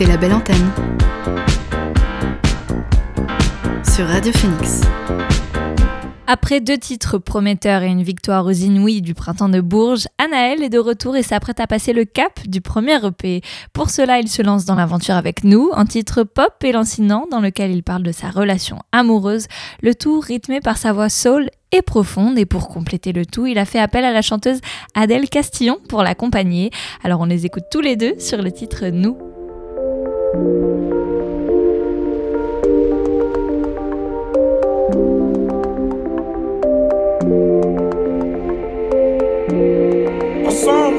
Écoutez 0.00 0.12
la 0.12 0.16
belle 0.16 0.32
antenne 0.32 0.70
sur 3.84 4.06
Radio 4.06 4.32
Phoenix. 4.32 4.80
Après 6.26 6.60
deux 6.60 6.78
titres 6.78 7.18
prometteurs 7.18 7.82
et 7.82 7.88
une 7.88 8.02
victoire 8.02 8.46
aux 8.46 8.52
Inouïs 8.52 9.02
du 9.02 9.14
printemps 9.14 9.48
de 9.48 9.60
Bourges, 9.60 10.06
Anaël 10.18 10.62
est 10.62 10.68
de 10.68 10.78
retour 10.78 11.16
et 11.16 11.22
s'apprête 11.22 11.60
à 11.60 11.66
passer 11.66 11.92
le 11.92 12.04
cap 12.04 12.40
du 12.46 12.60
premier 12.60 13.04
EP. 13.04 13.42
Pour 13.72 13.90
cela, 13.90 14.20
il 14.20 14.28
se 14.28 14.40
lance 14.40 14.64
dans 14.64 14.76
l'aventure 14.76 15.16
avec 15.16 15.44
nous, 15.44 15.70
un 15.74 15.86
titre 15.86 16.22
pop 16.22 16.54
et 16.62 16.72
lancinant 16.72 17.26
dans 17.30 17.40
lequel 17.40 17.72
il 17.72 17.82
parle 17.82 18.02
de 18.02 18.12
sa 18.12 18.30
relation 18.30 18.78
amoureuse, 18.92 19.48
le 19.82 19.94
tout 19.94 20.20
rythmé 20.20 20.60
par 20.60 20.78
sa 20.78 20.92
voix 20.92 21.08
soul 21.08 21.50
et 21.72 21.82
profonde. 21.82 22.38
Et 22.38 22.46
pour 22.46 22.68
compléter 22.68 23.12
le 23.12 23.26
tout, 23.26 23.46
il 23.46 23.58
a 23.58 23.64
fait 23.64 23.80
appel 23.80 24.04
à 24.04 24.12
la 24.12 24.22
chanteuse 24.22 24.60
Adèle 24.94 25.28
Castillon 25.28 25.78
pour 25.88 26.02
l'accompagner. 26.02 26.70
Alors 27.02 27.20
on 27.20 27.26
les 27.26 27.44
écoute 27.44 27.64
tous 27.70 27.80
les 27.80 27.96
deux 27.96 28.14
sur 28.18 28.40
le 28.40 28.52
titre 28.52 28.86
Nous. 28.86 29.29
Ensemble 30.32 30.60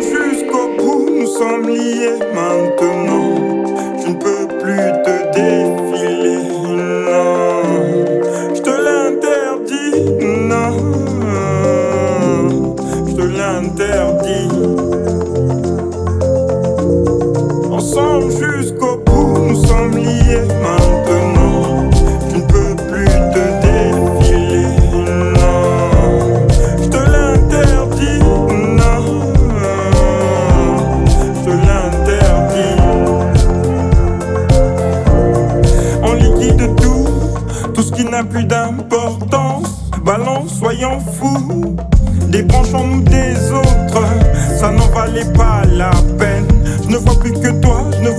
jusqu'au 0.02 0.68
bout, 0.78 1.08
nous 1.18 1.28
sommes 1.28 1.70
liés 1.70 2.20
maintenant. 2.36 3.64
Je 4.04 4.08
ne 4.10 4.16
peux 4.16 4.48
plus 4.60 4.92
te 5.06 5.16
défiler, 5.32 6.42
non. 7.08 7.64
Je 8.54 8.62
te 8.62 8.70
l'interdis, 8.70 9.96
non. 10.50 10.74
Je 13.08 13.14
te 13.16 13.22
l'interdis. 13.22 14.50
Ensemble 17.72 18.30
jusqu'au 18.30 18.61
maintenant. 20.62 21.90
Je 22.30 22.36
ne 22.36 22.42
peux 22.42 22.76
plus 22.90 23.06
te 23.34 23.44
défiler, 23.62 24.68
non. 25.40 25.64
Je 26.82 26.88
te 26.88 26.98
l'interdis, 26.98 28.20
non. 28.80 29.02
Je 31.36 31.42
te 31.46 31.54
l'interdis. 31.68 32.78
On 36.04 36.14
liquide 36.14 36.76
tout, 36.78 37.08
tout 37.74 37.84
ce 37.84 37.92
qui 37.92 38.04
n'a 38.06 38.24
plus 38.24 38.46
d'importance. 38.46 39.70
Balance, 40.04 40.58
soyons 40.60 41.00
fous. 41.00 41.76
Débranchons-nous 42.30 43.02
des 43.02 43.52
autres, 43.52 44.04
ça 44.58 44.72
n'en 44.72 44.88
valait 44.88 45.32
pas 45.34 45.62
la 45.70 45.92
peine. 46.18 46.48
Je 46.84 46.90
ne 46.90 46.98
vois 46.98 47.20
plus 47.20 47.34
que 47.34 47.52
toi, 47.62 47.84
je 48.02 48.10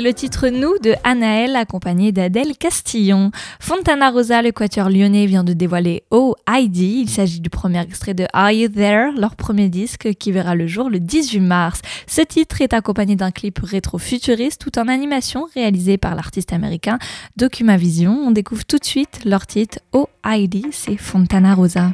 Le 0.00 0.14
titre 0.14 0.48
Nous 0.48 0.78
de 0.80 0.94
Anaël 1.02 1.56
accompagné 1.56 2.12
d'Adèle 2.12 2.56
Castillon. 2.56 3.32
Fontana 3.58 4.10
Rosa, 4.10 4.42
le 4.42 4.52
quatuor 4.52 4.90
lyonnais, 4.90 5.26
vient 5.26 5.42
de 5.42 5.52
dévoiler 5.52 6.04
Oh 6.12 6.36
Heidi. 6.48 7.00
Il 7.02 7.10
s'agit 7.10 7.40
du 7.40 7.50
premier 7.50 7.80
extrait 7.80 8.14
de 8.14 8.26
Are 8.32 8.52
You 8.52 8.68
There, 8.68 9.10
leur 9.16 9.34
premier 9.34 9.68
disque 9.68 10.14
qui 10.14 10.30
verra 10.30 10.54
le 10.54 10.68
jour 10.68 10.88
le 10.88 11.00
18 11.00 11.40
mars. 11.40 11.80
Ce 12.06 12.20
titre 12.20 12.62
est 12.62 12.74
accompagné 12.74 13.16
d'un 13.16 13.32
clip 13.32 13.58
rétro-futuriste 13.58 14.60
tout 14.60 14.78
en 14.78 14.86
animation 14.86 15.48
réalisé 15.54 15.98
par 15.98 16.14
l'artiste 16.14 16.52
américain 16.52 17.00
Documavision. 17.36 18.12
On 18.24 18.30
découvre 18.30 18.64
tout 18.64 18.78
de 18.78 18.84
suite 18.84 19.24
leur 19.24 19.48
titre 19.48 19.80
Oh 19.92 20.08
Heidi, 20.24 20.66
c'est 20.70 20.96
Fontana 20.96 21.56
Rosa. 21.56 21.92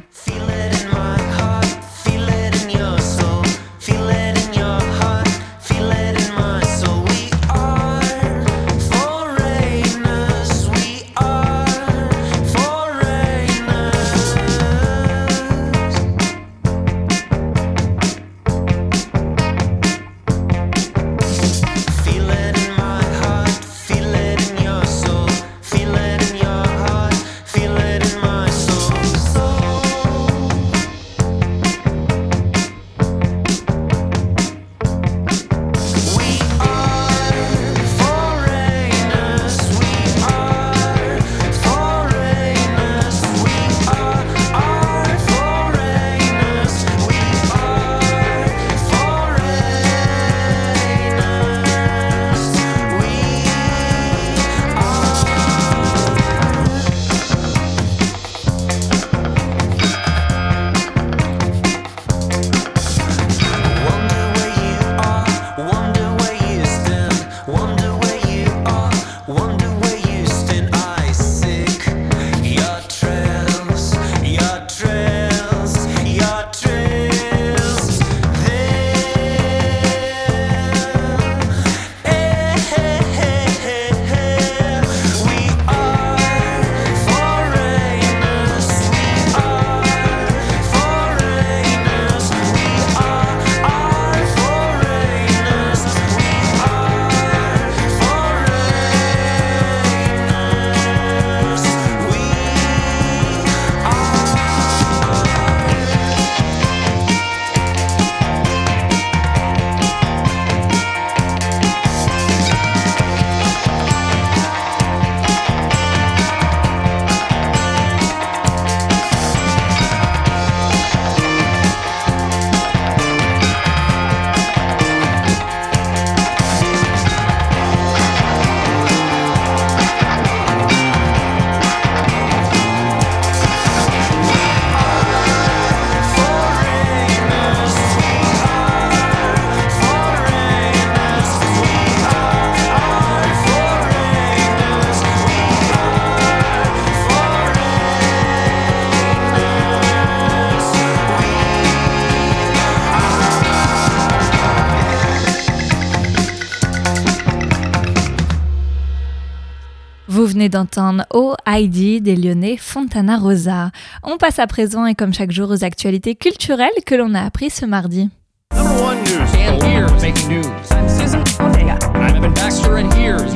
Venez 160.45 160.49
d'entendre 160.49 161.05
OID 161.13 162.01
des 162.01 162.15
Lyonnais 162.15 162.57
Fontana 162.57 163.17
Rosa. 163.17 163.71
On 164.03 164.17
passe 164.17 164.37
à 164.37 164.45
présent 164.45 164.85
et 164.85 164.93
comme 164.93 165.13
chaque 165.13 165.31
jour 165.31 165.49
aux 165.49 165.63
actualités 165.63 166.15
culturelles 166.15 166.69
que 166.85 166.93
l'on 166.93 167.15
a 167.15 167.21
appris 167.21 167.49
ce 167.49 167.65
mardi. 167.65 168.09
Number 168.53 168.83
one 168.83 168.97
news. 169.03 169.35
And 169.35 169.63
here's 169.63 170.01
making 170.01 170.29
news. 170.29 170.45
I'm 170.71 170.87
Susan 170.87 171.23
Ortega. 171.39 171.79
I'm 171.95 172.15
Evan 172.15 172.33
Baxter, 172.33 172.77
and 172.77 172.93
here's 172.93 173.33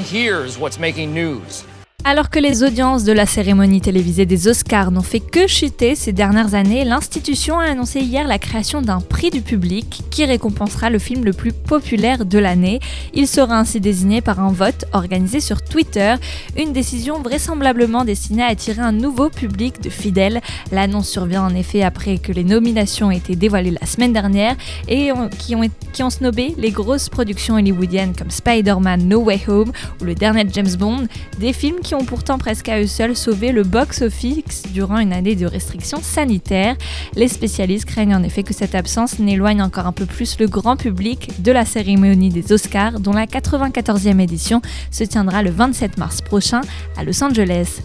here's 0.00 0.58
what's 0.58 0.78
making 0.78 1.12
news. 1.12 1.64
Alors 2.04 2.30
que 2.30 2.38
les 2.38 2.62
audiences 2.62 3.02
de 3.02 3.10
la 3.12 3.26
cérémonie 3.26 3.80
télévisée 3.80 4.26
des 4.26 4.46
Oscars 4.46 4.92
n'ont 4.92 5.02
fait 5.02 5.18
que 5.18 5.48
chuter 5.48 5.96
ces 5.96 6.12
dernières 6.12 6.54
années, 6.54 6.84
l'institution 6.84 7.58
a 7.58 7.64
annoncé 7.64 7.98
hier 7.98 8.28
la 8.28 8.38
création 8.38 8.80
d'un 8.80 9.00
prix 9.00 9.30
du 9.30 9.40
public 9.40 10.02
qui 10.08 10.24
récompensera 10.24 10.88
le 10.88 11.00
film 11.00 11.24
le 11.24 11.32
plus 11.32 11.52
populaire 11.52 12.24
de 12.24 12.38
l'année. 12.38 12.78
Il 13.12 13.26
sera 13.26 13.58
ainsi 13.58 13.80
désigné 13.80 14.20
par 14.20 14.38
un 14.38 14.52
vote 14.52 14.84
organisé 14.92 15.40
sur 15.40 15.62
Twitter, 15.62 16.14
une 16.56 16.72
décision 16.72 17.20
vraisemblablement 17.22 18.04
destinée 18.04 18.44
à 18.44 18.48
attirer 18.48 18.82
un 18.82 18.92
nouveau 18.92 19.28
public 19.28 19.80
de 19.82 19.90
fidèles. 19.90 20.40
L'annonce 20.70 21.08
survient 21.08 21.42
en 21.42 21.56
effet 21.56 21.82
après 21.82 22.18
que 22.18 22.30
les 22.30 22.44
nominations 22.44 23.10
aient 23.10 23.16
été 23.16 23.34
dévoilées 23.34 23.74
la 23.80 23.86
semaine 23.86 24.12
dernière 24.12 24.54
et 24.86 25.10
ont- 25.10 25.28
qui 25.28 25.56
ont, 25.56 25.62
qui 25.92 26.04
ont 26.04 26.10
snobé 26.10 26.54
les 26.56 26.70
grosses 26.70 27.08
productions 27.08 27.54
hollywoodiennes 27.56 28.14
comme 28.14 28.30
Spider-Man 28.30 29.08
No 29.08 29.22
Way 29.22 29.40
Home 29.48 29.72
ou 30.00 30.04
le 30.04 30.14
dernier 30.14 30.44
James 30.52 30.76
Bond, 30.78 31.08
des 31.40 31.52
films 31.52 31.80
qui 31.82 31.85
ont 31.94 32.04
pourtant 32.04 32.38
presque 32.38 32.68
à 32.68 32.80
eux 32.80 32.86
seuls 32.86 33.16
sauvé 33.16 33.52
le 33.52 33.62
box-office 33.62 34.64
durant 34.72 34.98
une 34.98 35.12
année 35.12 35.36
de 35.36 35.46
restrictions 35.46 36.00
sanitaires. 36.02 36.76
Les 37.14 37.28
spécialistes 37.28 37.86
craignent 37.86 38.14
en 38.14 38.22
effet 38.22 38.42
que 38.42 38.54
cette 38.54 38.74
absence 38.74 39.18
n'éloigne 39.18 39.62
encore 39.62 39.86
un 39.86 39.92
peu 39.92 40.06
plus 40.06 40.38
le 40.38 40.46
grand 40.46 40.76
public 40.76 41.42
de 41.42 41.52
la 41.52 41.64
cérémonie 41.64 42.30
des 42.30 42.52
Oscars, 42.52 43.00
dont 43.00 43.12
la 43.12 43.26
94e 43.26 44.20
édition 44.20 44.62
se 44.90 45.04
tiendra 45.04 45.42
le 45.42 45.50
27 45.50 45.98
mars 45.98 46.20
prochain 46.20 46.60
à 46.96 47.04
Los 47.04 47.22
Angeles. 47.22 47.80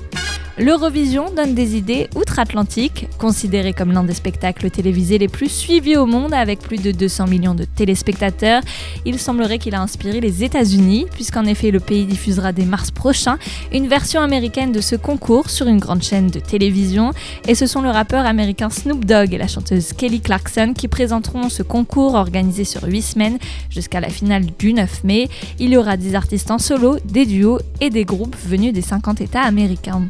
L'Eurovision 0.58 1.32
donne 1.34 1.56
des 1.56 1.78
idées 1.78 2.10
outre-Atlantique, 2.16 3.08
considéré 3.18 3.72
comme 3.72 3.94
l'un 3.94 4.04
des 4.04 4.14
spectacles 4.14 4.70
télévisés 4.70 5.18
les 5.18 5.30
plus 5.30 5.50
suivis 5.50 5.96
au 5.96 6.06
monde 6.06 6.34
avec 6.34 6.60
plus 6.60 6.78
de 6.78 6.92
200 6.92 7.28
millions 7.28 7.56
de 7.56 7.64
téléspectateurs. 7.64 8.62
Il 9.06 9.18
semblerait 9.18 9.60
qu'il 9.60 9.76
a 9.76 9.82
inspiré 9.82 10.20
les 10.20 10.44
États-Unis, 10.44 11.06
puisqu'en 11.12 11.46
effet 11.46 11.72
le 11.72 11.80
pays 11.80 12.06
diffusera 12.06 12.52
dès 12.52 12.66
mars 12.66 12.92
prochain 12.92 13.38
une 13.72 13.88
version 13.88 14.20
américaine 14.20 14.74
de 14.74 14.82
ce 14.82 14.98
concours 14.98 15.50
sur 15.50 15.68
une 15.68 15.80
grande 15.80 16.04
chaîne 16.04 16.28
de 16.28 16.40
télévision. 16.40 17.14
Et 17.48 17.56
ce 17.56 17.66
sont 17.66 17.82
le 17.82 17.90
rappeur 17.90 18.26
américain 18.26 18.70
Snoop 18.70 19.06
Dogg 19.06 19.34
et 19.34 19.38
la 19.38 19.48
chanteuse 19.48 19.94
Kelly 19.94 20.20
Clarkson 20.20 20.74
qui 20.78 20.90
présenteront 20.90 21.48
ce 21.48 21.64
concours 21.64 22.16
organisé 22.16 22.66
sur 22.66 22.84
8 22.84 23.02
semaines 23.02 23.40
jusqu'à 23.70 24.02
la 24.02 24.10
finale 24.10 24.46
du 24.60 24.74
9 24.74 25.06
mai. 25.06 25.30
Il 25.60 25.70
y 25.70 25.78
aura 25.78 25.96
des 25.96 26.14
artistes 26.14 26.52
en 26.52 26.60
solo, 26.60 26.98
des 27.06 27.26
duos 27.26 27.60
et 27.80 27.90
des 27.90 28.04
groupes 28.04 28.36
venus 28.46 28.74
des 28.74 28.82
50 28.82 29.22
États 29.22 29.44
américains. 29.44 30.08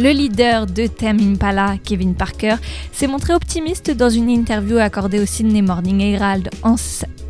Le 0.00 0.12
leader 0.12 0.64
de 0.64 0.86
Tame 0.86 1.20
Impala, 1.20 1.74
Kevin 1.84 2.14
Parker, 2.14 2.54
s'est 2.90 3.06
montré 3.06 3.34
optimiste 3.34 3.90
dans 3.90 4.08
une 4.08 4.30
interview 4.30 4.78
accordée 4.78 5.20
au 5.20 5.26
Sydney 5.26 5.60
Morning 5.60 6.00
Herald 6.00 6.48
en 6.62 6.78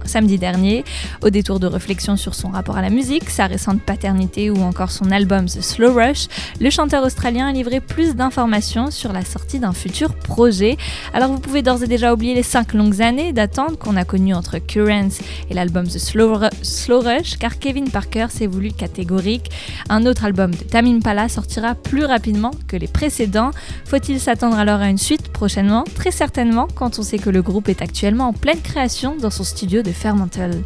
samedi 0.07 0.39
dernier, 0.39 0.85
au 1.23 1.31
détour 1.31 1.61
de 1.61 1.67
réflexion 1.67 2.17
sur 2.17 2.35
son 2.35 2.49
rapport 2.49 2.77
à 2.77 2.83
la 2.83 2.91
musique, 2.91 3.31
sa 3.31 3.47
récente 3.47 3.81
paternité 3.83 4.51
ou 4.51 4.59
encore 4.63 4.91
son 4.91 5.11
album 5.11 5.47
The 5.47 5.61
Slow 5.61 5.95
Rush, 5.95 6.27
le 6.61 6.71
chanteur 6.71 7.05
australien 7.05 7.49
a 7.49 7.53
livré 7.53 7.81
plus 7.81 8.15
d'informations 8.15 8.91
sur 8.91 9.13
la 9.13 9.25
sortie 9.25 9.59
d'un 9.59 9.73
futur 9.73 10.15
projet. 10.15 10.77
Alors 11.15 11.31
vous 11.31 11.39
pouvez 11.41 11.63
d'ores 11.63 11.83
et 11.83 11.87
déjà 11.87 12.13
oublier 12.13 12.35
les 12.35 12.43
5 12.43 12.75
longues 12.75 13.03
années 13.03 13.33
d'attente 13.33 13.79
qu'on 13.79 13.97
a 13.97 14.05
connues 14.05 14.35
entre 14.35 14.59
Currents 14.59 15.19
et 15.51 15.55
l'album 15.55 15.87
The 15.87 15.99
Slow, 15.99 16.35
Ru- 16.39 16.49
Slow 16.63 17.01
Rush, 17.01 17.37
car 17.39 17.59
Kevin 17.59 17.91
Parker 17.91 18.27
s'est 18.31 18.47
voulu 18.47 18.73
catégorique. 18.73 19.51
Un 19.89 20.07
autre 20.07 20.25
album 20.25 20.51
de 20.55 20.63
Tame 20.65 20.87
Impala 20.87 21.29
sortira 21.29 21.75
plus 21.75 22.05
rapidement 22.05 22.51
que 22.69 22.77
les 22.77 22.89
précédents. 22.89 23.51
Faut-il 23.85 24.21
s'attendre 24.21 24.59
alors 24.59 24.81
à 24.81 24.89
une 24.89 24.99
suite? 24.99 25.29
Prochainement 25.33 25.85
Très 25.95 26.11
certainement, 26.11 26.67
quand 26.75 26.99
on 26.99 27.03
sait 27.03 27.19
que 27.19 27.31
le 27.31 27.43
groupe 27.43 27.69
est 27.69 27.83
actuellement 27.83 28.29
en 28.29 28.33
pleine 28.33 28.61
création 28.61 29.17
dans 29.17 29.31
son 29.31 29.45
studio 29.45 29.83
de 29.83 29.90
Fermantle. 29.93 30.65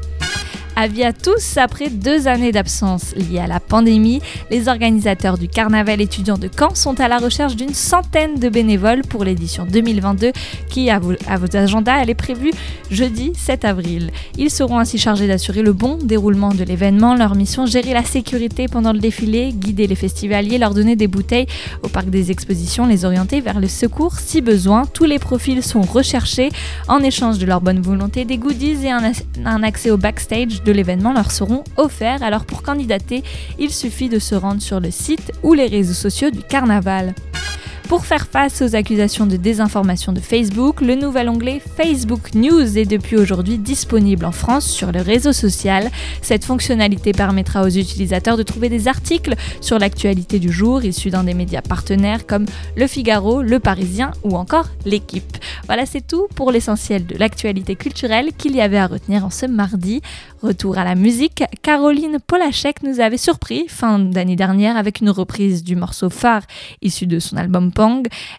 Avis 0.77 1.05
à 1.05 1.13
tous, 1.13 1.57
après 1.57 1.89
deux 1.89 2.27
années 2.27 2.51
d'absence 2.51 3.15
liées 3.15 3.39
à 3.39 3.47
la 3.47 3.61
pandémie, 3.61 4.21
les 4.51 4.67
organisateurs 4.67 5.39
du 5.39 5.47
carnaval 5.47 6.01
étudiant 6.01 6.37
de 6.37 6.49
Caen 6.49 6.75
sont 6.75 6.99
à 6.99 7.07
la 7.07 7.19
recherche 7.19 7.55
d'une 7.55 7.73
centaine 7.73 8.41
de 8.41 8.49
bénévoles 8.49 9.03
pour 9.03 9.23
l'édition 9.23 9.67
2022 9.71 10.33
qui, 10.69 10.91
à 10.91 10.99
vos, 10.99 11.15
agendas, 11.55 12.03
est 12.05 12.15
prévue 12.15 12.51
jeudi 12.91 13.33
7 13.37 13.65
avril. 13.65 14.11
Ils 14.37 14.51
seront 14.51 14.81
ainsi 14.81 14.99
chargés 14.99 15.29
d'assurer 15.29 15.63
le 15.63 15.73
bon 15.73 15.97
déroulement 15.97 16.53
de 16.53 16.65
l'événement. 16.65 17.15
Leur 17.15 17.37
mission, 17.37 17.67
gérer 17.67 17.93
la 17.93 18.03
sécurité 18.03 18.67
pendant 18.67 18.93
le 18.93 18.99
défilé, 18.99 19.53
guider 19.53 19.87
les 19.87 19.95
festivaliers, 19.95 20.59
leur 20.59 20.75
donner 20.75 20.97
des 20.97 21.07
bouteilles 21.07 21.47
au 21.85 21.89
parc 21.89 22.11
des 22.11 22.33
expositions, 22.33 22.87
les 22.87 23.05
orienter 23.05 23.41
vers 23.41 23.61
le 23.61 23.69
secours 23.69 24.19
si 24.19 24.41
besoin. 24.41 24.87
Tous 24.87 25.05
les 25.05 25.21
profils 25.21 25.63
sont 25.63 25.83
recherchés 25.83 26.51
en 26.89 26.99
échange 26.99 27.39
de 27.39 27.47
leur 27.47 27.61
bonne 27.61 27.81
volonté, 27.81 28.25
des 28.25 28.39
goodies 28.39 28.85
et 28.85 28.91
un 28.91 29.63
accès 29.63 29.93
au 29.93 29.97
backstage 29.97 30.64
de 30.65 30.73
l'événement 30.73 31.13
leur 31.13 31.31
seront 31.31 31.65
offerts. 31.77 32.23
Alors 32.23 32.45
pour 32.45 32.63
candidater, 32.63 33.23
il 33.59 33.71
suffit 33.71 34.09
de 34.09 34.19
se 34.19 34.35
rendre 34.35 34.63
sur 34.63 34.81
le 34.81 34.91
site 34.91 35.33
ou 35.43 35.55
les 35.55 35.67
réseaux 35.67 35.95
sociaux 35.95 36.31
du 36.31 36.43
carnaval. 36.43 37.15
Pour 37.95 38.07
faire 38.07 38.27
face 38.27 38.61
aux 38.61 38.75
accusations 38.75 39.25
de 39.25 39.37
désinformation 39.37 40.13
de 40.13 40.19
Facebook, 40.19 40.81
le 40.81 40.97
nouvel 40.97 41.29
onglet 41.29 41.61
Facebook 41.61 42.35
News 42.35 42.77
est 42.77 42.87
depuis 42.87 43.17
aujourd'hui 43.17 43.57
disponible 43.57 44.25
en 44.25 44.33
France 44.33 44.67
sur 44.67 44.91
le 44.91 45.01
réseau 45.01 45.33
social. 45.33 45.93
Cette 46.21 46.45
fonctionnalité 46.45 47.13
permettra 47.13 47.63
aux 47.63 47.69
utilisateurs 47.69 48.37
de 48.37 48.43
trouver 48.43 48.69
des 48.69 48.89
articles 48.89 49.37
sur 49.61 49.79
l'actualité 49.79 50.41
du 50.41 50.51
jour 50.51 50.83
issus 50.83 51.11
d'un 51.11 51.23
des 51.23 51.35
médias 51.35 51.63
partenaires 51.63 52.27
comme 52.27 52.47
Le 52.77 52.89
Figaro, 52.89 53.43
Le 53.43 53.61
Parisien 53.61 54.11
ou 54.25 54.35
encore 54.35 54.71
L'équipe. 54.85 55.37
Voilà, 55.67 55.87
c'est 55.87 56.05
tout 56.05 56.27
pour 56.35 56.51
l'essentiel 56.51 57.07
de 57.07 57.17
l'actualité 57.17 57.77
culturelle 57.77 58.33
qu'il 58.37 58.57
y 58.57 58.61
avait 58.61 58.77
à 58.77 58.89
retenir 58.89 59.25
en 59.25 59.31
ce 59.31 59.47
mardi. 59.47 60.03
Retour 60.43 60.79
à 60.79 60.85
la 60.85 60.97
musique, 60.97 61.45
Caroline 61.63 62.19
Polachek 62.27 62.83
nous 62.83 62.99
avait 62.99 63.19
surpris 63.19 63.67
fin 63.69 64.01
d'année 64.01 64.37
dernière 64.37 64.77
avec 64.77 65.01
une 65.01 65.11
reprise 65.11 65.63
du 65.63 65.77
morceau 65.77 66.11
phare 66.11 66.43
issu 66.83 67.07
de 67.07 67.21
son 67.21 67.37
album 67.37 67.71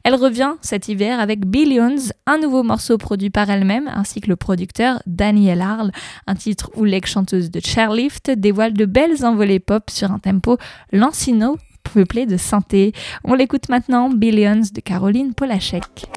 Elle 0.03 0.15
revient 0.15 0.53
cet 0.61 0.87
hiver 0.87 1.19
avec 1.19 1.45
Billions, 1.45 2.11
un 2.25 2.37
nouveau 2.37 2.63
morceau 2.63 2.97
produit 2.97 3.29
par 3.29 3.49
elle-même 3.49 3.89
ainsi 3.93 4.21
que 4.21 4.27
le 4.27 4.35
producteur 4.35 5.01
Daniel 5.05 5.61
Arl, 5.61 5.91
un 6.27 6.35
titre 6.35 6.71
où 6.75 6.83
l'ex-chanteuse 6.83 7.51
de 7.51 7.59
Chairlift 7.59 8.31
dévoile 8.31 8.73
de 8.73 8.85
belles 8.85 9.25
envolées 9.25 9.59
pop 9.59 9.89
sur 9.89 10.11
un 10.11 10.19
tempo 10.19 10.57
lancino 10.91 11.57
peuplé 11.93 12.25
de 12.25 12.37
synthé. 12.37 12.93
On 13.23 13.35
l'écoute 13.35 13.69
maintenant, 13.69 14.09
Billions 14.09 14.61
de 14.73 14.81
Caroline 14.81 15.33
Polachek. 15.33 16.07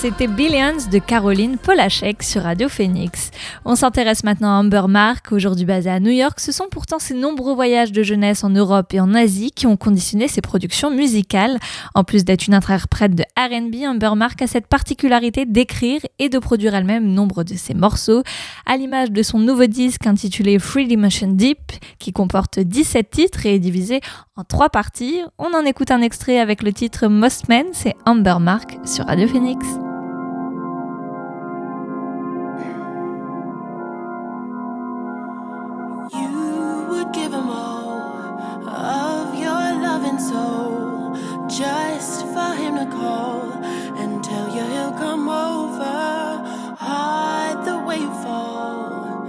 C'était 0.00 0.28
Billions 0.28 0.88
de 0.90 0.98
Caroline 0.98 1.58
Polachek 1.58 2.22
sur 2.22 2.44
Radio 2.44 2.70
Phoenix. 2.70 3.30
On 3.66 3.74
s'intéresse 3.74 4.24
maintenant 4.24 4.48
à 4.48 4.60
Amber 4.60 4.84
Mark, 4.88 5.30
aujourd'hui 5.30 5.66
basée 5.66 5.90
à 5.90 6.00
New 6.00 6.10
York. 6.10 6.40
Ce 6.40 6.52
sont 6.52 6.68
pourtant 6.70 6.98
ses 6.98 7.12
nombreux 7.12 7.54
voyages 7.54 7.92
de 7.92 8.02
jeunesse 8.02 8.42
en 8.42 8.48
Europe 8.48 8.94
et 8.94 9.00
en 9.00 9.12
Asie 9.12 9.50
qui 9.50 9.66
ont 9.66 9.76
conditionné 9.76 10.26
ses 10.26 10.40
productions 10.40 10.90
musicales. 10.90 11.58
En 11.94 12.02
plus 12.02 12.24
d'être 12.24 12.46
une 12.46 12.54
interprète 12.54 13.14
de 13.14 13.24
RB, 13.36 13.84
Amber 13.86 14.12
Mark 14.16 14.40
a 14.40 14.46
cette 14.46 14.68
particularité 14.68 15.44
d'écrire 15.44 16.00
et 16.18 16.30
de 16.30 16.38
produire 16.38 16.74
elle-même 16.74 17.06
nombre 17.06 17.44
de 17.44 17.52
ses 17.52 17.74
morceaux, 17.74 18.22
à 18.64 18.78
l'image 18.78 19.10
de 19.10 19.22
son 19.22 19.38
nouveau 19.38 19.66
disque 19.66 20.06
intitulé 20.06 20.58
Free 20.58 20.86
Dimension 20.86 21.28
Deep, 21.28 21.72
qui 21.98 22.12
comporte 22.12 22.58
17 22.58 23.10
titres 23.10 23.44
et 23.44 23.56
est 23.56 23.58
divisé 23.58 24.00
en 24.34 24.44
trois 24.44 24.70
parties. 24.70 25.20
On 25.38 25.52
en 25.52 25.66
écoute 25.66 25.90
un 25.90 26.00
extrait 26.00 26.40
avec 26.40 26.62
le 26.62 26.72
titre 26.72 27.06
Most 27.06 27.50
Men, 27.50 27.66
c'est 27.72 27.96
Amber 28.06 28.36
Mark 28.40 28.78
sur 28.86 29.04
Radio 29.04 29.28
Phoenix. 29.28 29.66
Just 41.50 42.26
for 42.28 42.54
him 42.54 42.76
to 42.76 42.86
call 42.86 43.52
and 43.98 44.22
tell 44.22 44.48
you 44.54 44.62
he'll 44.62 44.92
come 44.92 45.28
over. 45.28 46.76
Hide 46.78 47.64
the 47.64 47.78
way 47.84 47.98
you 47.98 48.10
fall, 48.22 49.26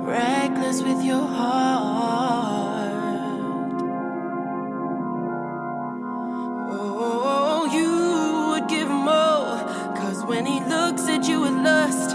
reckless 0.00 0.82
with 0.82 1.04
your 1.04 1.26
heart. 1.26 2.92
Oh, 6.70 7.68
you 7.70 8.50
would 8.50 8.68
give 8.68 8.90
all, 8.90 9.58
cause 9.94 10.24
when 10.24 10.46
he 10.46 10.60
looks 10.60 11.06
at 11.06 11.28
you 11.28 11.42
with 11.42 11.52
lust, 11.52 12.10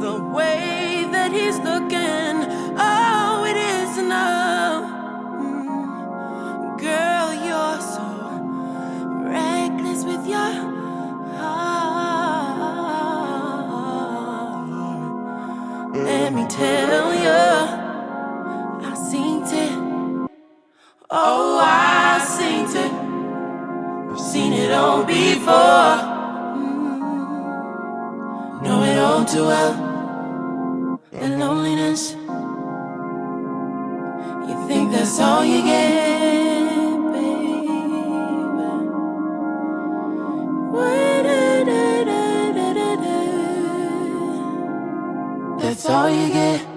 the 0.00 0.16
way 0.32 1.06
that 1.12 1.30
he's 1.30 1.58
looking, 1.58 2.50
oh, 2.78 3.44
it 3.46 3.56
is 3.56 3.98
enough. 3.98 4.90
Mm. 5.40 6.78
Girl, 6.80 7.43
reckless 9.34 10.00
with 10.04 10.24
your 10.26 10.50
heart. 11.38 11.94
Let 16.08 16.32
me 16.32 16.44
tell 16.48 17.14
you, 17.24 17.42
I 18.88 18.92
seen 19.10 19.42
it. 19.42 19.74
Oh, 21.10 21.58
I 21.60 22.18
seen 22.36 22.66
it. 22.84 22.92
I've 24.12 24.20
seen 24.32 24.52
it 24.52 24.72
all 24.72 25.02
before. 25.04 25.96
Mm. 26.58 27.82
Know 28.62 28.78
it 28.90 28.98
all 28.98 29.24
too 29.24 29.46
well. 29.52 29.74
And 31.12 31.38
loneliness. 31.40 32.02
You 34.48 34.56
think 34.68 34.92
that's 34.92 35.18
all 35.20 35.44
you 35.44 35.62
get, 35.62 36.43
That's 45.58 45.86
all 45.86 46.08
you 46.08 46.28
get. 46.28 46.73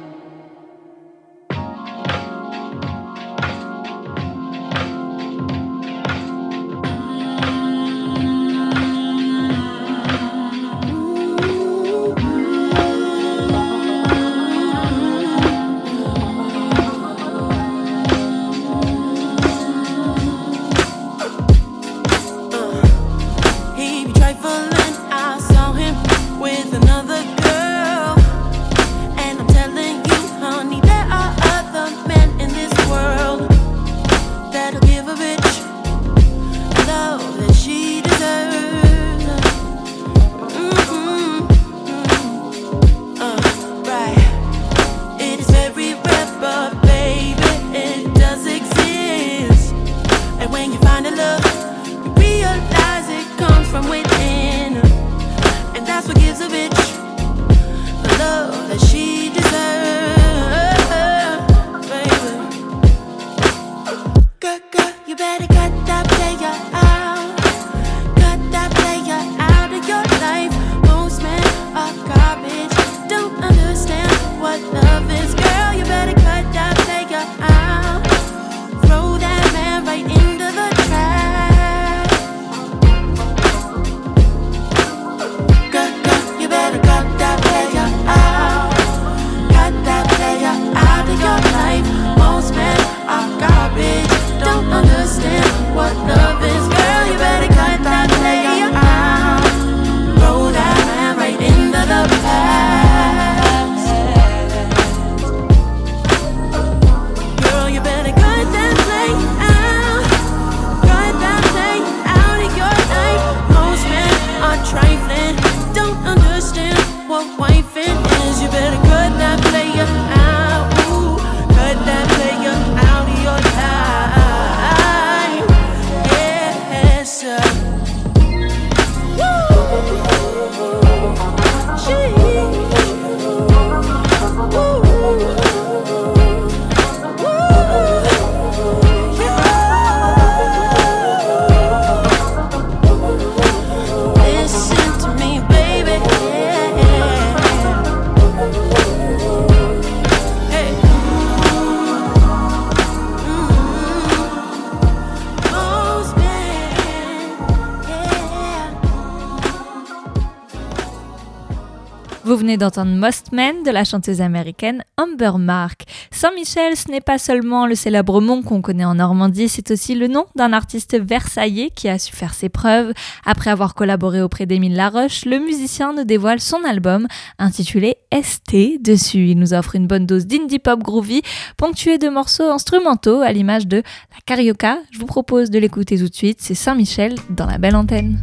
D'entendre 162.58 162.92
Most 162.92 163.32
Men 163.32 163.64
de 163.64 163.72
la 163.72 163.84
chanteuse 163.84 164.22
américaine 164.22 164.84
Amber 164.98 165.34
Mark. 165.38 165.84
Saint-Michel, 166.12 166.76
ce 166.76 166.90
n'est 166.92 167.02
pas 167.02 167.18
seulement 167.18 167.68
le 167.68 167.76
célèbre 167.76 168.20
mont 168.20 168.42
qu'on 168.42 168.62
connaît 168.62 168.86
en 168.86 168.96
Normandie, 168.96 169.48
c'est 169.48 169.72
aussi 169.72 169.96
le 169.96 170.08
nom 170.08 170.26
d'un 170.36 170.54
artiste 170.54 170.98
versaillais 171.00 171.70
qui 171.70 171.88
a 171.88 172.00
su 172.00 172.16
faire 172.16 172.34
ses 172.34 172.50
preuves. 172.50 172.94
Après 173.26 173.50
avoir 173.50 173.76
collaboré 173.76 174.22
auprès 174.22 174.46
d'Émile 174.46 174.76
Laroche, 174.76 175.26
le 175.26 175.40
musicien 175.40 175.94
nous 175.94 176.04
dévoile 176.04 176.40
son 176.40 176.64
album 176.64 177.08
intitulé 177.40 177.98
ST. 178.12 178.82
Dessus, 178.82 179.30
il 179.30 179.40
nous 179.40 179.54
offre 179.54 179.76
une 179.76 179.88
bonne 179.88 180.06
dose 180.06 180.26
d'indie 180.26 180.60
pop 180.60 180.82
groovy, 180.82 181.22
ponctuée 181.58 181.98
de 181.98 182.10
morceaux 182.10 182.50
instrumentaux 182.50 183.22
à 183.22 183.32
l'image 183.32 183.68
de 183.68 183.78
la 183.78 184.18
Carioca. 184.26 184.78
Je 184.92 185.00
vous 185.00 185.06
propose 185.06 185.50
de 185.50 185.60
l'écouter 185.60 185.98
tout 185.98 186.10
de 186.10 186.16
suite, 186.16 186.40
c'est 186.42 186.56
Saint-Michel 186.56 187.16
dans 187.30 187.46
la 187.46 187.58
belle 187.58 187.76
antenne. 187.76 188.20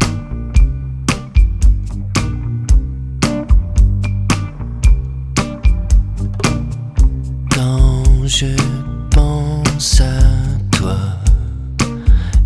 Je 8.26 8.56
pense 9.10 10.00
à 10.00 10.18
toi, 10.70 10.96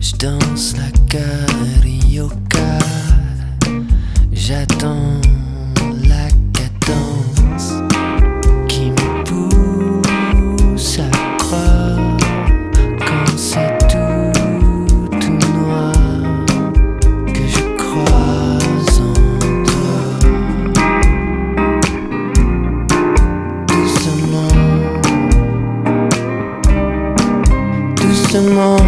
je 0.01 0.17
danse 0.17 0.75
la 0.77 0.91
carioca. 1.09 2.79
J'attends 4.33 5.21
some 28.39 28.55
more. 28.55 28.88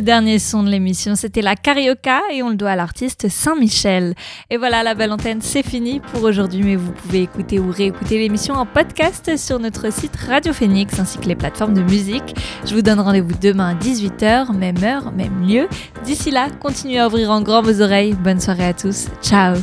Dernier 0.00 0.38
son 0.38 0.62
de 0.62 0.68
l'émission, 0.68 1.14
c'était 1.14 1.42
la 1.42 1.56
Carioca 1.56 2.20
et 2.32 2.42
on 2.42 2.50
le 2.50 2.56
doit 2.56 2.70
à 2.70 2.76
l'artiste 2.76 3.28
Saint-Michel. 3.28 4.14
Et 4.50 4.56
voilà, 4.56 4.82
la 4.82 4.94
belle 4.94 5.12
antenne, 5.12 5.40
c'est 5.40 5.62
fini 5.62 6.00
pour 6.00 6.22
aujourd'hui, 6.24 6.62
mais 6.62 6.76
vous 6.76 6.92
pouvez 6.92 7.22
écouter 7.22 7.58
ou 7.58 7.70
réécouter 7.70 8.18
l'émission 8.18 8.54
en 8.54 8.66
podcast 8.66 9.36
sur 9.36 9.58
notre 9.58 9.92
site 9.92 10.16
Radio 10.16 10.52
Phoenix 10.52 10.98
ainsi 10.98 11.18
que 11.18 11.26
les 11.26 11.36
plateformes 11.36 11.74
de 11.74 11.82
musique. 11.82 12.34
Je 12.64 12.74
vous 12.74 12.82
donne 12.82 13.00
rendez-vous 13.00 13.34
demain 13.40 13.70
à 13.70 13.74
18h, 13.74 14.54
même 14.54 14.82
heure, 14.82 15.12
même 15.12 15.46
lieu. 15.46 15.68
D'ici 16.04 16.30
là, 16.30 16.48
continuez 16.60 16.98
à 16.98 17.06
ouvrir 17.06 17.30
en 17.30 17.42
grand 17.42 17.62
vos 17.62 17.80
oreilles. 17.80 18.14
Bonne 18.14 18.40
soirée 18.40 18.66
à 18.66 18.74
tous. 18.74 19.06
Ciao 19.22 19.56